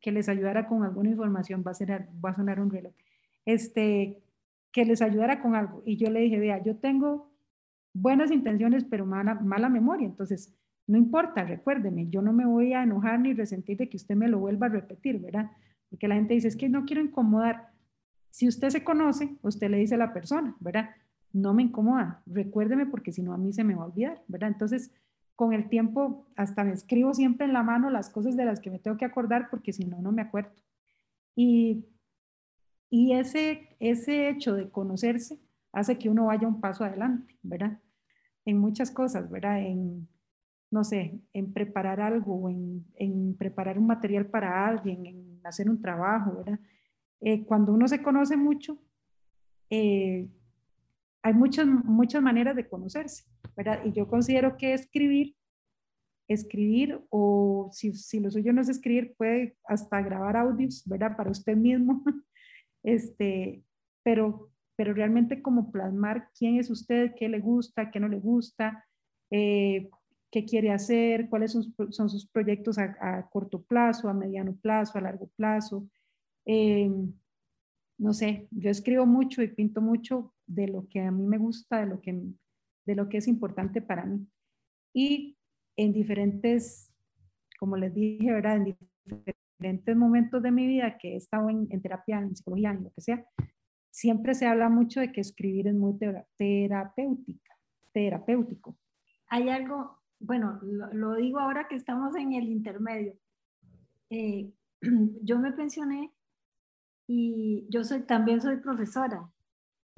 que 0.00 0.12
les 0.12 0.28
ayudara 0.28 0.66
con 0.66 0.82
alguna 0.82 1.10
información, 1.10 1.62
va 1.66 1.72
a, 1.72 1.74
ser, 1.74 2.08
va 2.24 2.30
a 2.30 2.36
sonar 2.36 2.60
un 2.60 2.70
reloj, 2.70 2.92
este, 3.44 4.22
que 4.72 4.84
les 4.84 5.02
ayudara 5.02 5.40
con 5.40 5.54
algo. 5.54 5.82
Y 5.84 5.96
yo 5.96 6.10
le 6.10 6.20
dije, 6.20 6.38
vea, 6.38 6.62
yo 6.62 6.76
tengo 6.76 7.30
buenas 7.92 8.30
intenciones, 8.30 8.84
pero 8.84 9.06
mala, 9.06 9.34
mala 9.34 9.68
memoria. 9.68 10.06
Entonces, 10.06 10.54
no 10.86 10.98
importa, 10.98 11.44
recuérdeme, 11.44 12.08
yo 12.08 12.22
no 12.22 12.32
me 12.32 12.46
voy 12.46 12.72
a 12.72 12.82
enojar 12.82 13.20
ni 13.20 13.32
resentir 13.32 13.76
de 13.76 13.88
que 13.88 13.96
usted 13.96 14.16
me 14.16 14.28
lo 14.28 14.38
vuelva 14.38 14.66
a 14.66 14.70
repetir, 14.70 15.20
¿verdad? 15.20 15.50
Porque 15.88 16.08
la 16.08 16.14
gente 16.14 16.34
dice, 16.34 16.48
es 16.48 16.56
que 16.56 16.68
no 16.68 16.84
quiero 16.84 17.02
incomodar. 17.02 17.70
Si 18.30 18.48
usted 18.48 18.70
se 18.70 18.84
conoce, 18.84 19.36
usted 19.42 19.70
le 19.70 19.78
dice 19.78 19.96
a 19.96 19.98
la 19.98 20.12
persona, 20.12 20.56
¿verdad? 20.60 20.90
No 21.32 21.54
me 21.54 21.62
incomoda, 21.62 22.22
recuérdeme 22.26 22.86
porque 22.86 23.12
si 23.12 23.22
no 23.22 23.32
a 23.32 23.38
mí 23.38 23.52
se 23.52 23.64
me 23.64 23.74
va 23.74 23.84
a 23.84 23.86
olvidar, 23.86 24.22
¿verdad? 24.28 24.50
Entonces, 24.50 24.92
con 25.40 25.54
el 25.54 25.70
tiempo, 25.70 26.26
hasta 26.36 26.64
me 26.64 26.74
escribo 26.74 27.14
siempre 27.14 27.46
en 27.46 27.54
la 27.54 27.62
mano 27.62 27.88
las 27.88 28.10
cosas 28.10 28.36
de 28.36 28.44
las 28.44 28.60
que 28.60 28.70
me 28.70 28.78
tengo 28.78 28.98
que 28.98 29.06
acordar 29.06 29.48
porque 29.48 29.72
si 29.72 29.86
no, 29.86 30.02
no 30.02 30.12
me 30.12 30.20
acuerdo. 30.20 30.50
Y, 31.34 31.86
y 32.90 33.14
ese, 33.14 33.74
ese 33.80 34.28
hecho 34.28 34.54
de 34.54 34.68
conocerse 34.68 35.40
hace 35.72 35.96
que 35.96 36.10
uno 36.10 36.26
vaya 36.26 36.46
un 36.46 36.60
paso 36.60 36.84
adelante, 36.84 37.38
¿verdad? 37.42 37.78
En 38.44 38.58
muchas 38.58 38.90
cosas, 38.90 39.30
¿verdad? 39.30 39.60
En, 39.60 40.06
no 40.70 40.84
sé, 40.84 41.18
en 41.32 41.54
preparar 41.54 42.02
algo, 42.02 42.50
en, 42.50 42.84
en 42.96 43.34
preparar 43.34 43.78
un 43.78 43.86
material 43.86 44.26
para 44.26 44.66
alguien, 44.66 45.06
en 45.06 45.40
hacer 45.44 45.70
un 45.70 45.80
trabajo, 45.80 46.36
¿verdad? 46.36 46.60
Eh, 47.22 47.46
cuando 47.46 47.72
uno 47.72 47.88
se 47.88 48.02
conoce 48.02 48.36
mucho, 48.36 48.76
eh, 49.70 50.28
hay 51.22 51.32
muchas, 51.32 51.66
muchas 51.66 52.22
maneras 52.22 52.54
de 52.56 52.68
conocerse, 52.68 53.24
¿verdad? 53.56 53.80
Y 53.84 53.92
yo 53.92 54.08
considero 54.08 54.56
que 54.56 54.74
escribir, 54.74 55.36
escribir 56.28 57.00
o 57.10 57.70
si, 57.72 57.94
si 57.94 58.20
lo 58.20 58.30
suyo 58.30 58.52
no 58.52 58.60
es 58.60 58.68
escribir, 58.68 59.14
puede 59.16 59.56
hasta 59.64 60.00
grabar 60.00 60.36
audios, 60.36 60.82
¿verdad? 60.86 61.16
Para 61.16 61.30
usted 61.30 61.56
mismo, 61.56 62.02
este, 62.82 63.64
pero 64.02 64.50
pero 64.80 64.94
realmente 64.94 65.42
como 65.42 65.70
plasmar 65.70 66.30
quién 66.34 66.58
es 66.58 66.70
usted, 66.70 67.12
qué 67.14 67.28
le 67.28 67.38
gusta, 67.38 67.90
qué 67.90 68.00
no 68.00 68.08
le 68.08 68.18
gusta, 68.18 68.82
eh, 69.30 69.90
qué 70.30 70.46
quiere 70.46 70.70
hacer, 70.70 71.28
cuáles 71.28 71.52
son, 71.52 71.74
son 71.90 72.08
sus 72.08 72.26
proyectos 72.26 72.78
a, 72.78 73.28
corto 73.30 73.60
plazo, 73.60 74.08
a 74.08 74.14
mediano 74.14 74.56
plazo, 74.56 74.96
a 74.96 75.02
largo 75.02 75.28
plazo. 75.36 75.86
Eh, 76.46 76.90
no 77.98 78.14
sé, 78.14 78.48
yo 78.52 78.70
escribo 78.70 79.04
mucho 79.04 79.42
y 79.42 79.48
pinto 79.48 79.82
mucho 79.82 80.32
de 80.46 80.68
lo 80.68 80.88
que 80.88 81.02
a 81.02 81.10
mí 81.10 81.26
me 81.26 81.36
gusta, 81.36 81.80
de 81.80 81.86
lo 81.86 82.00
que, 82.00 82.18
de 82.86 82.94
lo 82.94 83.08
que 83.08 83.18
es 83.18 83.28
importante 83.28 83.80
para 83.80 84.04
mí. 84.04 84.26
Y 84.92 85.36
en 85.76 85.92
diferentes, 85.92 86.92
como 87.58 87.76
les 87.76 87.94
dije, 87.94 88.32
¿verdad? 88.32 88.56
En 88.56 88.64
diferentes 88.64 89.96
momentos 89.96 90.42
de 90.42 90.50
mi 90.50 90.66
vida 90.66 90.98
que 90.98 91.12
he 91.12 91.16
estado 91.16 91.48
en, 91.50 91.68
terapia, 91.82 92.18
en 92.18 92.34
psicología, 92.34 92.70
en 92.70 92.84
lo 92.84 92.90
que 92.92 93.00
sea, 93.00 93.24
siempre 93.90 94.34
se 94.34 94.46
habla 94.46 94.68
mucho 94.68 95.00
de 95.00 95.12
que 95.12 95.20
escribir 95.20 95.68
es 95.68 95.74
muy 95.74 95.98
terapéutica, 96.36 97.56
terapéutico. 97.92 98.76
Hay 99.28 99.48
algo, 99.48 100.00
bueno, 100.18 100.58
lo, 100.62 101.14
digo 101.14 101.38
ahora 101.38 101.68
que 101.68 101.76
estamos 101.76 102.16
en 102.16 102.32
el 102.32 102.48
intermedio. 102.48 103.14
Eh, 104.10 104.50
yo 105.22 105.38
me 105.38 105.52
pensioné 105.52 106.12
y 107.06 107.66
yo 107.68 107.84
soy, 107.84 108.02
también 108.02 108.40
soy 108.40 108.56
profesora. 108.56 109.30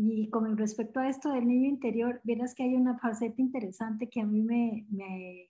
Y 0.04 0.30
con 0.30 0.56
respecto 0.56 0.98
a 0.98 1.08
esto 1.08 1.30
del 1.30 1.46
niño 1.46 1.68
interior, 1.68 2.20
verás 2.24 2.56
que 2.56 2.64
hay 2.64 2.74
una 2.74 2.98
faceta 2.98 3.40
interesante 3.40 4.08
que 4.08 4.20
a 4.20 4.26
mí 4.26 4.42
me, 4.42 4.84
me, 4.90 5.48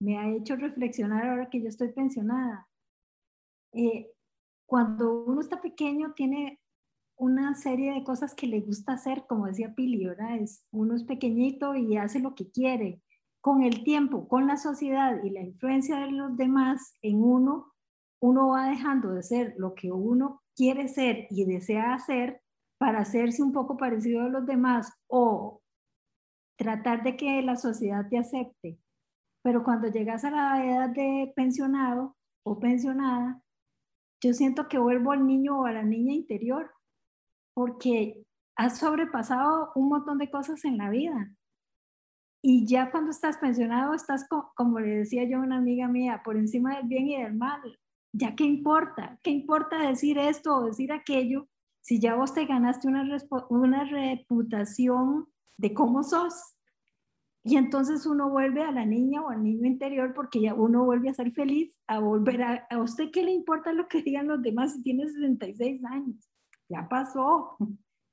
me 0.00 0.16
ha 0.16 0.30
hecho 0.30 0.56
reflexionar 0.56 1.26
ahora 1.26 1.50
que 1.50 1.60
yo 1.60 1.68
estoy 1.68 1.92
pensionada. 1.92 2.66
Eh, 3.72 4.10
cuando 4.64 5.24
uno 5.24 5.38
está 5.42 5.60
pequeño 5.60 6.14
tiene 6.14 6.60
una 7.16 7.54
serie 7.54 7.92
de 7.92 8.04
cosas 8.04 8.34
que 8.34 8.46
le 8.46 8.62
gusta 8.62 8.94
hacer, 8.94 9.26
como 9.28 9.46
decía 9.46 9.74
Pili, 9.74 10.06
¿verdad? 10.06 10.36
Es, 10.36 10.64
uno 10.70 10.94
es 10.94 11.04
pequeñito 11.04 11.74
y 11.74 11.98
hace 11.98 12.20
lo 12.20 12.34
que 12.34 12.50
quiere. 12.50 13.02
Con 13.42 13.62
el 13.62 13.84
tiempo, 13.84 14.28
con 14.28 14.46
la 14.46 14.56
sociedad 14.56 15.22
y 15.22 15.28
la 15.28 15.42
influencia 15.42 15.98
de 15.98 16.10
los 16.10 16.38
demás 16.38 16.96
en 17.02 17.22
uno, 17.22 17.74
uno 18.18 18.48
va 18.48 18.70
dejando 18.70 19.12
de 19.12 19.22
ser 19.22 19.54
lo 19.58 19.74
que 19.74 19.92
uno 19.92 20.42
quiere 20.56 20.88
ser 20.88 21.26
y 21.28 21.44
desea 21.44 21.92
hacer 21.92 22.40
para 22.78 23.00
hacerse 23.00 23.42
un 23.42 23.52
poco 23.52 23.76
parecido 23.76 24.22
a 24.22 24.28
los 24.28 24.46
demás 24.46 24.92
o 25.08 25.62
tratar 26.58 27.02
de 27.02 27.16
que 27.16 27.42
la 27.42 27.56
sociedad 27.56 28.08
te 28.08 28.18
acepte. 28.18 28.78
Pero 29.42 29.62
cuando 29.62 29.88
llegas 29.88 30.24
a 30.24 30.30
la 30.30 30.64
edad 30.64 30.90
de 30.90 31.32
pensionado 31.36 32.16
o 32.44 32.58
pensionada, 32.58 33.42
yo 34.22 34.32
siento 34.32 34.68
que 34.68 34.78
vuelvo 34.78 35.12
al 35.12 35.26
niño 35.26 35.60
o 35.60 35.66
a 35.66 35.72
la 35.72 35.82
niña 35.82 36.14
interior 36.14 36.70
porque 37.54 38.24
has 38.56 38.78
sobrepasado 38.78 39.72
un 39.74 39.88
montón 39.88 40.18
de 40.18 40.30
cosas 40.30 40.64
en 40.64 40.78
la 40.78 40.90
vida. 40.90 41.30
Y 42.42 42.66
ya 42.66 42.90
cuando 42.90 43.10
estás 43.10 43.38
pensionado, 43.38 43.94
estás, 43.94 44.26
como 44.54 44.80
le 44.80 44.98
decía 44.98 45.24
yo 45.24 45.38
a 45.38 45.42
una 45.42 45.58
amiga 45.58 45.88
mía, 45.88 46.22
por 46.24 46.36
encima 46.36 46.76
del 46.76 46.88
bien 46.88 47.08
y 47.08 47.22
del 47.22 47.34
mal. 47.34 47.60
¿Ya 48.12 48.34
qué 48.36 48.44
importa? 48.44 49.18
¿Qué 49.22 49.30
importa 49.30 49.78
decir 49.78 50.18
esto 50.18 50.56
o 50.56 50.66
decir 50.66 50.92
aquello 50.92 51.48
si 51.84 52.00
ya 52.00 52.14
vos 52.14 52.32
te 52.32 52.46
ganaste 52.46 52.88
una, 52.88 53.06
una 53.50 53.84
reputación 53.84 55.26
de 55.58 55.74
cómo 55.74 56.02
sos? 56.02 56.56
Y 57.44 57.56
entonces 57.56 58.06
uno 58.06 58.30
vuelve 58.30 58.62
a 58.62 58.72
la 58.72 58.86
niña 58.86 59.20
o 59.20 59.28
al 59.28 59.42
niño 59.42 59.66
interior 59.66 60.14
porque 60.14 60.40
ya 60.40 60.54
uno 60.54 60.84
vuelve 60.84 61.10
a 61.10 61.14
ser 61.14 61.30
feliz, 61.32 61.78
a 61.86 61.98
volver 61.98 62.42
a... 62.42 62.66
¿A 62.70 62.78
usted 62.78 63.10
qué 63.12 63.22
le 63.22 63.32
importa 63.32 63.74
lo 63.74 63.86
que 63.86 64.02
digan 64.02 64.28
los 64.28 64.40
demás 64.40 64.72
si 64.72 64.82
tiene 64.82 65.06
66 65.06 65.84
años? 65.84 66.30
ya 66.68 66.88
pasó, 66.88 67.56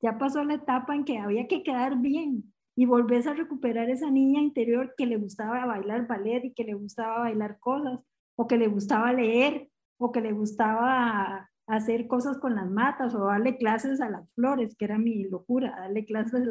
ya 0.01 0.17
pasó 0.17 0.43
la 0.43 0.55
etapa 0.55 0.95
en 0.95 1.05
que 1.05 1.17
había 1.17 1.47
que 1.47 1.63
quedar 1.63 1.97
bien 1.97 2.53
y 2.75 2.85
volvés 2.85 3.27
a 3.27 3.33
recuperar 3.33 3.89
esa 3.89 4.09
niña 4.09 4.41
interior 4.41 4.93
que 4.97 5.05
le 5.05 5.17
gustaba 5.17 5.65
bailar 5.65 6.07
ballet 6.07 6.43
y 6.45 6.53
que 6.53 6.63
le 6.63 6.73
gustaba 6.73 7.19
bailar 7.19 7.59
cosas, 7.59 7.99
o 8.35 8.47
que 8.47 8.57
le 8.57 8.67
gustaba 8.67 9.13
leer, 9.13 9.69
o 9.97 10.11
que 10.11 10.21
le 10.21 10.31
gustaba 10.31 11.50
hacer 11.71 12.07
cosas 12.07 12.37
con 12.37 12.55
las 12.55 12.69
matas, 12.69 13.15
o 13.15 13.25
darle 13.25 13.57
clases 13.57 14.01
a 14.01 14.09
las 14.09 14.31
flores, 14.33 14.75
que 14.75 14.85
era 14.85 14.97
mi 14.97 15.23
locura, 15.23 15.73
darle 15.77 16.05
clases 16.05 16.47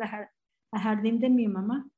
al 0.73 0.81
jardín 0.81 1.21
de 1.21 1.29
mi 1.29 1.47
mamá. 1.47 1.89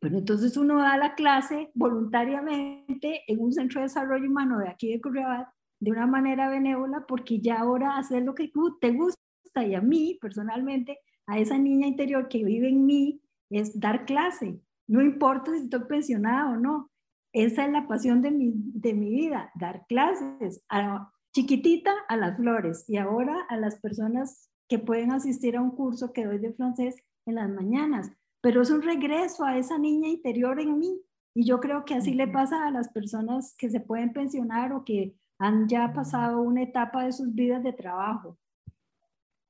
Pero 0.00 0.18
entonces 0.18 0.56
uno 0.58 0.78
da 0.78 0.98
la 0.98 1.14
clase 1.14 1.70
voluntariamente 1.74 3.22
en 3.26 3.40
un 3.40 3.52
centro 3.52 3.80
de 3.80 3.86
desarrollo 3.86 4.28
humano 4.28 4.58
de 4.58 4.68
aquí 4.68 4.92
de 4.92 5.00
Curriabat 5.00 5.48
de 5.80 5.90
una 5.90 6.06
manera 6.06 6.48
benévola 6.50 7.04
porque 7.08 7.40
ya 7.40 7.60
ahora 7.60 7.96
hacer 7.96 8.22
lo 8.22 8.34
que 8.34 8.52
te 8.80 8.92
gusta 8.92 9.64
y 9.66 9.74
a 9.74 9.80
mí 9.80 10.18
personalmente, 10.20 10.98
a 11.26 11.38
esa 11.38 11.56
niña 11.56 11.86
interior 11.86 12.28
que 12.28 12.44
vive 12.44 12.68
en 12.68 12.84
mí, 12.84 13.22
es 13.48 13.80
dar 13.80 14.04
clase. 14.04 14.60
No 14.86 15.00
importa 15.00 15.52
si 15.52 15.64
estoy 15.64 15.84
pensionada 15.88 16.50
o 16.50 16.56
no. 16.56 16.90
Esa 17.32 17.64
es 17.64 17.72
la 17.72 17.88
pasión 17.88 18.20
de 18.20 18.30
mi, 18.30 18.52
de 18.54 18.92
mi 18.92 19.10
vida, 19.10 19.50
dar 19.54 19.86
clases. 19.86 20.62
A, 20.68 21.10
chiquitita 21.34 21.92
a 22.08 22.16
las 22.16 22.36
flores 22.36 22.84
y 22.88 22.96
ahora 22.96 23.44
a 23.48 23.56
las 23.56 23.80
personas 23.80 24.48
que 24.68 24.78
pueden 24.78 25.10
asistir 25.10 25.56
a 25.56 25.62
un 25.62 25.72
curso 25.72 26.12
que 26.12 26.24
doy 26.24 26.38
de 26.38 26.52
francés 26.52 26.96
en 27.26 27.34
las 27.34 27.50
mañanas, 27.50 28.12
pero 28.40 28.62
es 28.62 28.70
un 28.70 28.82
regreso 28.82 29.44
a 29.44 29.58
esa 29.58 29.76
niña 29.76 30.08
interior 30.08 30.60
en 30.60 30.78
mí. 30.78 31.00
Y 31.34 31.44
yo 31.46 31.58
creo 31.58 31.84
que 31.84 31.94
así 31.94 32.14
le 32.14 32.28
pasa 32.28 32.66
a 32.66 32.70
las 32.70 32.88
personas 32.90 33.56
que 33.58 33.68
se 33.68 33.80
pueden 33.80 34.12
pensionar 34.12 34.72
o 34.72 34.84
que 34.84 35.16
han 35.38 35.68
ya 35.68 35.92
pasado 35.92 36.40
una 36.40 36.62
etapa 36.62 37.04
de 37.04 37.12
sus 37.12 37.34
vidas 37.34 37.64
de 37.64 37.72
trabajo. 37.72 38.38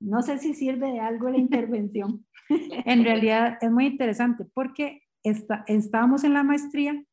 No 0.01 0.23
sé 0.23 0.39
si 0.39 0.55
sirve 0.55 0.91
de 0.91 1.01
algo 1.01 1.29
la 1.29 1.37
intervención. 1.47 2.25
en 2.49 3.05
realidad 3.05 3.59
es 3.61 3.71
muy 3.71 3.87
interesante 3.87 4.47
porque 4.55 5.03
está, 5.23 5.65
estábamos 5.67 6.25
en 6.25 6.33
la 6.33 6.43
maestría 6.43 7.05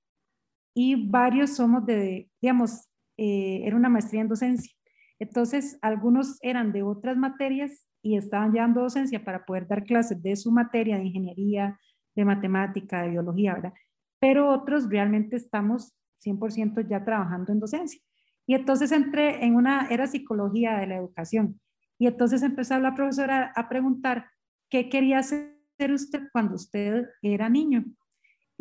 y 0.73 1.09
varios 1.09 1.55
somos 1.57 1.85
de, 1.85 2.29
digamos, 2.41 2.90
eh, 3.23 3.67
era 3.67 3.75
una 3.75 3.87
maestría 3.87 4.21
en 4.21 4.27
docencia. 4.27 4.73
Entonces, 5.19 5.77
algunos 5.83 6.39
eran 6.41 6.71
de 6.71 6.81
otras 6.81 7.17
materias 7.17 7.87
y 8.01 8.17
estaban 8.17 8.51
llevando 8.51 8.81
docencia 8.81 9.23
para 9.23 9.45
poder 9.45 9.67
dar 9.67 9.83
clases 9.83 10.23
de 10.23 10.35
su 10.35 10.51
materia 10.51 10.97
de 10.97 11.03
ingeniería, 11.03 11.79
de 12.15 12.25
matemática, 12.25 13.03
de 13.03 13.09
biología, 13.09 13.53
¿verdad? 13.53 13.73
Pero 14.19 14.49
otros 14.49 14.89
realmente 14.89 15.35
estamos 15.35 15.93
100% 16.25 16.87
ya 16.89 17.05
trabajando 17.05 17.51
en 17.51 17.59
docencia. 17.59 18.01
Y 18.47 18.55
entonces 18.55 18.91
entré 18.91 19.45
en 19.45 19.55
una, 19.55 19.85
era 19.91 20.07
psicología 20.07 20.77
de 20.77 20.87
la 20.87 20.97
educación. 20.97 21.61
Y 21.99 22.07
entonces 22.07 22.41
empezó 22.41 22.79
la 22.79 22.95
profesora 22.95 23.53
a 23.55 23.69
preguntar 23.69 24.25
qué 24.67 24.89
quería 24.89 25.19
hacer 25.19 25.53
usted 25.93 26.21
cuando 26.33 26.55
usted 26.55 27.05
era 27.21 27.49
niño. 27.49 27.85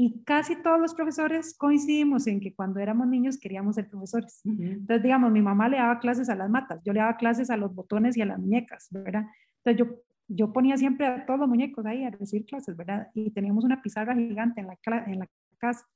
Y 0.02 0.23
casi 0.25 0.57
todos 0.57 0.80
los 0.80 0.95
profesores 0.95 1.54
coincidimos 1.59 2.26
en 2.26 2.40
que 2.40 2.54
cuando 2.54 2.80
éramos 2.80 3.07
niños 3.07 3.37
queríamos 3.37 3.75
ser 3.75 3.87
profesores. 3.90 4.40
Entonces, 4.47 5.02
digamos, 5.02 5.30
mi 5.30 5.42
mamá 5.42 5.69
le 5.69 5.76
daba 5.76 5.99
clases 5.99 6.30
a 6.30 6.35
las 6.35 6.49
matas, 6.49 6.80
yo 6.87 6.95
le 6.95 7.00
daba 7.00 7.19
clases 7.19 7.50
a 7.50 7.59
los 7.59 7.75
botones 7.75 8.16
y 8.16 8.23
a 8.23 8.25
las 8.25 8.38
muñecas, 8.38 8.88
¿verdad? 8.90 9.26
Entonces, 9.62 9.76
yo, 9.76 10.00
yo 10.26 10.54
ponía 10.54 10.78
siempre 10.78 11.07
a 11.07 11.26
todos 11.26 11.40
los 11.40 11.50
muñecos 11.50 11.85
ahí 11.85 12.02
a 12.02 12.09
recibir 12.09 12.47
clases, 12.47 12.78
¿verdad? 12.78 13.09
Y 13.12 13.30
teníamos 13.30 13.62
una 13.62 13.83
pizarra 13.83 14.14
gigante 14.14 14.62
en 14.62 14.69
la, 14.69 15.04
en 15.07 15.19
la 15.19 15.28
casa. 15.59 15.87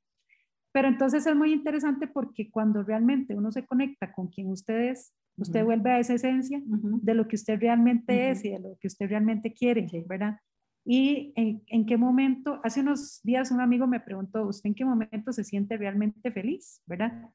Pero 0.71 0.89
entonces 0.89 1.27
es 1.27 1.35
muy 1.35 1.55
interesante 1.55 2.07
porque 2.07 2.51
cuando 2.51 2.83
realmente 2.83 3.35
uno 3.35 3.53
se 3.53 3.65
conecta 3.65 4.13
con 4.13 4.29
quien 4.29 4.51
usted 4.51 4.91
es, 4.91 5.15
usted 5.39 5.65
vuelve 5.65 5.93
a 5.93 5.99
esa 5.99 6.13
esencia 6.13 6.61
de 6.63 7.15
lo 7.15 7.27
que 7.27 7.37
usted 7.37 7.59
realmente 7.59 8.29
es 8.29 8.45
y 8.45 8.51
de 8.51 8.59
lo 8.59 8.77
que 8.79 8.89
usted 8.89 9.09
realmente 9.09 9.55
quiere, 9.55 9.87
¿verdad? 10.07 10.37
Y 10.85 11.33
en, 11.37 11.87
qué 11.87 11.97
momento, 11.97 12.61
hace 12.63 12.81
unos 12.81 13.21
días 13.23 13.51
un 13.51 13.61
amigo 13.61 13.87
me 13.87 14.01
preguntó, 14.01 14.47
¿usted 14.47 14.69
en 14.69 14.75
qué 14.75 14.85
momento 14.85 15.33
se 15.33 15.43
siente 15.43 15.79
realmente 15.79 16.31
feliz, 16.31 16.83
verdad? 16.87 17.31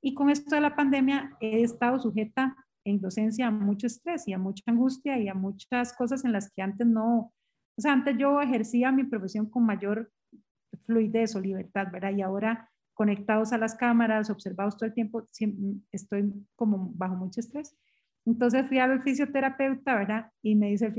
Y 0.00 0.14
con 0.14 0.30
esto 0.30 0.54
de 0.54 0.62
la 0.62 0.74
pandemia 0.74 1.36
he 1.40 1.62
estado 1.62 1.98
sujeta 1.98 2.56
en 2.84 3.00
docencia 3.00 3.48
a 3.48 3.50
mucho 3.50 3.86
estrés 3.86 4.26
y 4.26 4.32
a 4.32 4.38
mucha 4.38 4.62
angustia 4.66 5.18
y 5.18 5.28
a 5.28 5.34
muchas 5.34 5.92
cosas 5.94 6.24
en 6.24 6.32
las 6.32 6.50
que 6.50 6.62
antes 6.62 6.86
no, 6.86 7.32
o 7.76 7.80
sea, 7.80 7.92
antes 7.92 8.16
yo 8.16 8.40
ejercía 8.40 8.92
mi 8.92 9.04
profesión 9.04 9.50
con 9.50 9.66
mayor 9.66 10.10
fluidez 10.86 11.34
o 11.34 11.40
libertad, 11.40 11.88
¿verdad? 11.92 12.12
Y 12.12 12.22
ahora 12.22 12.70
conectados 12.94 13.52
a 13.52 13.58
las 13.58 13.74
cámaras, 13.74 14.30
observados 14.30 14.76
todo 14.76 14.86
el 14.86 14.94
tiempo, 14.94 15.28
estoy 15.90 16.32
como 16.54 16.92
bajo 16.94 17.16
mucho 17.16 17.40
estrés. 17.40 17.76
Entonces 18.24 18.66
fui 18.66 18.78
al 18.78 19.02
fisioterapeuta, 19.02 19.94
¿verdad? 19.96 20.30
Y 20.42 20.54
me 20.54 20.70
dice 20.70 20.86
el 20.86 20.94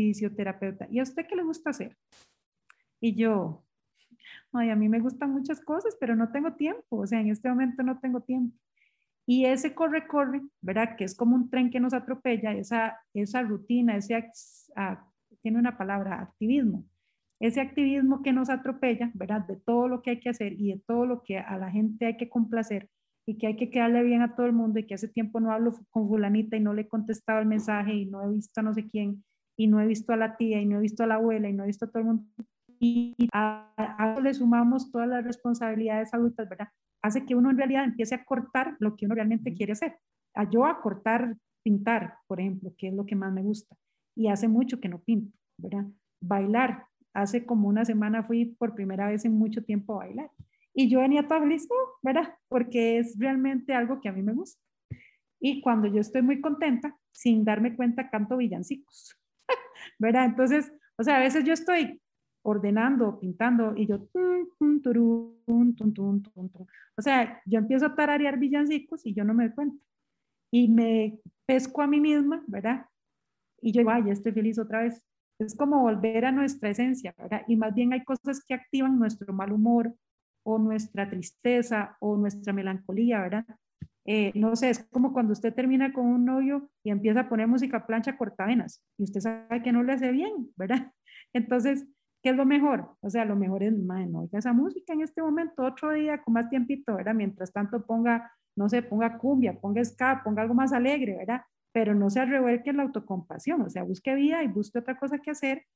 fisioterapeuta, 0.00 0.86
¿y 0.90 0.98
a 0.98 1.02
usted 1.02 1.26
qué 1.26 1.36
le 1.36 1.42
gusta 1.42 1.70
hacer? 1.70 1.96
Y 3.00 3.14
yo, 3.14 3.64
ay, 4.52 4.70
a 4.70 4.76
mí 4.76 4.88
me 4.88 5.00
gustan 5.00 5.30
muchas 5.30 5.60
cosas, 5.60 5.96
pero 6.00 6.16
no 6.16 6.30
tengo 6.32 6.54
tiempo, 6.54 6.96
o 6.96 7.06
sea, 7.06 7.20
en 7.20 7.30
este 7.30 7.48
momento 7.48 7.82
no 7.82 7.98
tengo 8.00 8.20
tiempo. 8.20 8.56
Y 9.26 9.44
ese 9.44 9.74
corre-corre, 9.74 10.42
¿verdad? 10.60 10.96
Que 10.96 11.04
es 11.04 11.14
como 11.14 11.36
un 11.36 11.50
tren 11.50 11.70
que 11.70 11.78
nos 11.78 11.94
atropella, 11.94 12.52
esa, 12.52 12.98
esa 13.14 13.42
rutina, 13.42 13.96
ese, 13.96 14.30
tiene 15.42 15.58
una 15.58 15.76
palabra, 15.76 16.20
activismo, 16.20 16.84
ese 17.38 17.60
activismo 17.60 18.22
que 18.22 18.32
nos 18.32 18.50
atropella, 18.50 19.10
¿verdad? 19.14 19.46
De 19.46 19.56
todo 19.56 19.88
lo 19.88 20.02
que 20.02 20.10
hay 20.10 20.20
que 20.20 20.30
hacer 20.30 20.54
y 20.54 20.72
de 20.72 20.82
todo 20.86 21.06
lo 21.06 21.22
que 21.22 21.38
a 21.38 21.56
la 21.58 21.70
gente 21.70 22.06
hay 22.06 22.16
que 22.16 22.28
complacer 22.28 22.88
y 23.24 23.38
que 23.38 23.46
hay 23.46 23.56
que 23.56 23.70
quedarle 23.70 24.02
bien 24.02 24.22
a 24.22 24.34
todo 24.34 24.46
el 24.46 24.52
mundo 24.52 24.78
y 24.78 24.86
que 24.86 24.94
hace 24.94 25.08
tiempo 25.08 25.40
no 25.40 25.52
hablo 25.52 25.78
con 25.90 26.08
fulanita 26.08 26.56
y 26.56 26.60
no 26.60 26.74
le 26.74 26.82
he 26.82 26.88
contestado 26.88 27.38
el 27.38 27.46
mensaje 27.46 27.94
y 27.94 28.06
no 28.06 28.24
he 28.24 28.34
visto 28.34 28.60
a 28.60 28.64
no 28.64 28.74
sé 28.74 28.88
quién 28.88 29.22
y 29.60 29.66
no 29.66 29.78
he 29.78 29.86
visto 29.86 30.14
a 30.14 30.16
la 30.16 30.38
tía 30.38 30.58
y 30.58 30.64
no 30.64 30.78
he 30.78 30.80
visto 30.80 31.02
a 31.02 31.06
la 31.06 31.16
abuela 31.16 31.46
y 31.46 31.52
no 31.52 31.64
he 31.64 31.66
visto 31.66 31.84
a 31.84 31.88
todo 31.88 31.98
el 31.98 32.06
mundo. 32.06 32.24
Y 32.78 33.14
a, 33.30 33.74
eso 34.12 34.22
le 34.22 34.32
sumamos 34.32 34.90
todas 34.90 35.06
las 35.06 35.22
responsabilidades 35.22 36.14
adultas, 36.14 36.48
¿verdad? 36.48 36.68
Hace 37.02 37.26
que 37.26 37.34
uno 37.34 37.50
en 37.50 37.58
realidad 37.58 37.84
empiece 37.84 38.14
a 38.14 38.24
cortar 38.24 38.76
lo 38.78 38.96
que 38.96 39.04
uno 39.04 39.14
realmente 39.14 39.52
quiere 39.52 39.74
hacer. 39.74 39.98
A 40.34 40.48
yo 40.48 40.64
a 40.64 40.80
cortar, 40.80 41.36
pintar, 41.62 42.14
por 42.26 42.40
ejemplo, 42.40 42.72
que 42.78 42.88
es 42.88 42.94
lo 42.94 43.04
que 43.04 43.16
más 43.16 43.34
me 43.34 43.42
gusta. 43.42 43.76
Y 44.16 44.28
hace 44.28 44.48
mucho 44.48 44.80
que 44.80 44.88
no 44.88 44.98
pinto, 44.98 45.36
¿verdad? 45.58 45.84
Bailar, 46.22 46.86
hace 47.12 47.44
como 47.44 47.68
una 47.68 47.84
semana 47.84 48.22
fui 48.22 48.46
por 48.46 48.74
primera 48.74 49.08
vez 49.08 49.26
en 49.26 49.34
mucho 49.34 49.62
tiempo 49.62 49.92
a 49.92 50.06
bailar. 50.06 50.30
Y 50.72 50.88
yo 50.88 51.00
venía 51.00 51.28
toda 51.28 51.40
feliz, 51.40 51.68
¿verdad? 52.00 52.34
Porque 52.48 52.98
es 52.98 53.14
realmente 53.18 53.74
algo 53.74 54.00
que 54.00 54.08
a 54.08 54.12
mí 54.12 54.22
me 54.22 54.32
gusta. 54.32 54.58
Y 55.38 55.60
cuando 55.60 55.86
yo 55.86 56.00
estoy 56.00 56.22
muy 56.22 56.40
contenta, 56.40 56.96
sin 57.12 57.44
darme 57.44 57.76
cuenta, 57.76 58.08
canto 58.08 58.38
villancicos, 58.38 59.20
¿verdad? 60.00 60.24
Entonces, 60.24 60.72
o 60.96 61.04
sea, 61.04 61.18
a 61.18 61.20
veces 61.20 61.44
yo 61.44 61.52
estoy 61.52 62.00
ordenando, 62.42 63.20
pintando 63.20 63.76
y 63.76 63.86
yo, 63.86 64.08
o 66.96 67.02
sea, 67.02 67.40
yo 67.44 67.58
empiezo 67.58 67.86
a 67.86 67.94
tararear 67.94 68.38
villancicos 68.38 69.06
y 69.06 69.14
yo 69.14 69.24
no 69.24 69.34
me 69.34 69.46
doy 69.46 69.54
cuenta. 69.54 69.84
Y 70.50 70.68
me 70.68 71.20
pesco 71.46 71.82
a 71.82 71.86
mí 71.86 72.00
misma, 72.00 72.42
¿verdad? 72.48 72.86
Y 73.60 73.72
yo, 73.72 73.84
vaya, 73.84 74.12
estoy 74.12 74.32
feliz 74.32 74.58
otra 74.58 74.82
vez. 74.82 75.06
Es 75.38 75.54
como 75.54 75.82
volver 75.82 76.24
a 76.24 76.32
nuestra 76.32 76.70
esencia, 76.70 77.14
¿verdad? 77.16 77.42
Y 77.46 77.56
más 77.56 77.74
bien 77.74 77.92
hay 77.92 78.02
cosas 78.02 78.42
que 78.44 78.54
activan 78.54 78.98
nuestro 78.98 79.32
mal 79.32 79.52
humor 79.52 79.94
o 80.42 80.58
nuestra 80.58 81.08
tristeza 81.08 81.96
o 82.00 82.16
nuestra 82.16 82.52
melancolía, 82.52 83.20
¿verdad? 83.20 83.44
Eh, 84.12 84.32
no 84.34 84.56
sé, 84.56 84.70
es 84.70 84.84
como 84.90 85.12
cuando 85.12 85.32
usted 85.32 85.54
termina 85.54 85.92
con 85.92 86.04
un 86.04 86.24
novio 86.24 86.68
y 86.82 86.90
empieza 86.90 87.20
a 87.20 87.28
poner 87.28 87.46
música 87.46 87.86
plancha 87.86 88.16
cortavenas 88.16 88.82
y 88.98 89.04
usted 89.04 89.20
sabe 89.20 89.62
que 89.62 89.70
no 89.70 89.84
le 89.84 89.92
hace 89.92 90.10
bien, 90.10 90.48
¿verdad? 90.56 90.90
Entonces, 91.32 91.86
¿qué 92.20 92.30
es 92.30 92.36
lo 92.36 92.44
mejor? 92.44 92.96
O 93.02 93.08
sea, 93.08 93.24
lo 93.24 93.36
mejor 93.36 93.62
es, 93.62 93.72
man, 93.72 94.10
no 94.10 94.22
oiga 94.22 94.40
esa 94.40 94.52
música 94.52 94.94
en 94.94 95.02
este 95.02 95.22
momento, 95.22 95.62
otro 95.62 95.92
día 95.92 96.20
con 96.22 96.34
más 96.34 96.50
tiempito, 96.50 96.96
¿verdad? 96.96 97.14
Mientras 97.14 97.52
tanto 97.52 97.86
ponga, 97.86 98.32
no 98.56 98.68
sé, 98.68 98.82
ponga 98.82 99.16
cumbia, 99.16 99.60
ponga 99.60 99.84
ska, 99.84 100.22
ponga 100.24 100.42
algo 100.42 100.54
más 100.54 100.72
alegre, 100.72 101.16
¿verdad? 101.18 101.42
pero 101.72 101.94
no 101.94 102.10
se 102.10 102.24
revuelque 102.24 102.70
en 102.70 102.78
la 102.78 102.82
autocompasión, 102.84 103.62
o 103.62 103.70
sea, 103.70 103.84
busque 103.84 104.14
vida 104.14 104.42
y 104.42 104.48
busque 104.48 104.78
otra 104.78 104.98
cosa 104.98 105.18
que 105.18 105.30
hacer, 105.30 105.66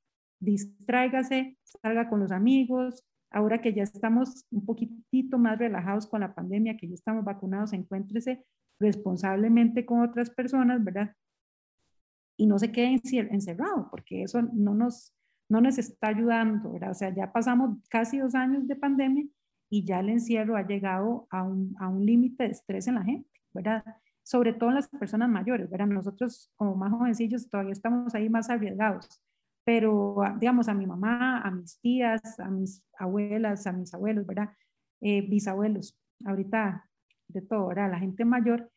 distráigase, 0.40 1.57
salga 1.62 2.09
con 2.09 2.20
los 2.20 2.33
amigos, 2.33 3.05
ahora 3.30 3.60
que 3.60 3.74
ya 3.74 3.82
estamos 3.82 4.46
un 4.50 4.64
poquitito 4.64 5.38
más 5.38 5.58
relajados 5.58 6.06
con 6.06 6.20
la 6.20 6.34
pandemia, 6.34 6.76
que 6.76 6.88
ya 6.88 6.94
estamos 6.94 7.24
vacunados, 7.24 7.72
encuéntrese 7.72 8.44
responsablemente 8.78 9.84
con 9.84 10.00
otras 10.00 10.30
personas, 10.30 10.82
¿verdad? 10.82 11.12
Y 12.37 12.46
no 12.46 12.58
se 12.58 12.72
quede 12.72 13.00
encerrado, 13.30 13.88
porque 13.90 14.22
eso 14.22 14.42
no 14.42 14.74
nos, 14.74 15.14
no 15.48 15.60
nos 15.60 15.78
está 15.78 16.08
ayudando, 16.08 16.72
¿verdad? 16.72 16.90
O 16.90 16.94
sea, 16.94 17.14
ya 17.14 17.32
pasamos 17.32 17.78
casi 17.88 18.18
dos 18.18 18.34
años 18.34 18.66
de 18.66 18.76
pandemia 18.76 19.26
y 19.70 19.84
ya 19.84 20.00
el 20.00 20.10
encierro 20.10 20.56
ha 20.56 20.66
llegado 20.66 21.26
a 21.30 21.42
un, 21.42 21.76
a 21.78 21.88
un 21.88 22.04
límite 22.04 22.44
de 22.44 22.50
estrés 22.50 22.87
en 22.88 22.96
la 22.96 23.04
gente, 23.04 23.30
¿verdad? 23.52 23.84
sobre 24.24 24.54
todo 24.54 24.70
en 24.70 24.76
las 24.76 24.88
personas 24.88 25.28
mayores, 25.28 25.70
¿verdad? 25.70 25.87
Nosotros 25.87 26.50
como 26.56 26.74
más 26.74 26.90
jovencillos 26.90 27.48
todavía 27.48 27.72
estamos 27.72 28.14
ahí 28.14 28.28
más 28.28 28.50
arriesgados, 28.50 29.20
pero 29.64 30.16
digamos 30.38 30.68
a 30.68 30.74
mi 30.74 30.87
mamá, 30.87 31.40
a 31.40 31.50
mis 31.50 31.81
tías, 31.81 32.38
a 32.38 32.50
mis 32.50 32.83
abuelas, 32.98 33.66
a 33.66 33.72
mis 33.72 33.92
abuelos, 33.94 34.27
¿verdad? 34.27 34.50
Eh, 35.00 35.22
bisabuelos, 35.22 35.98
ahorita 36.24 36.88
de 37.29 37.40
todo, 37.42 37.68
¿verdad? 37.68 37.90
La 37.90 37.98
gente 37.98 38.24
mayor 38.24 38.70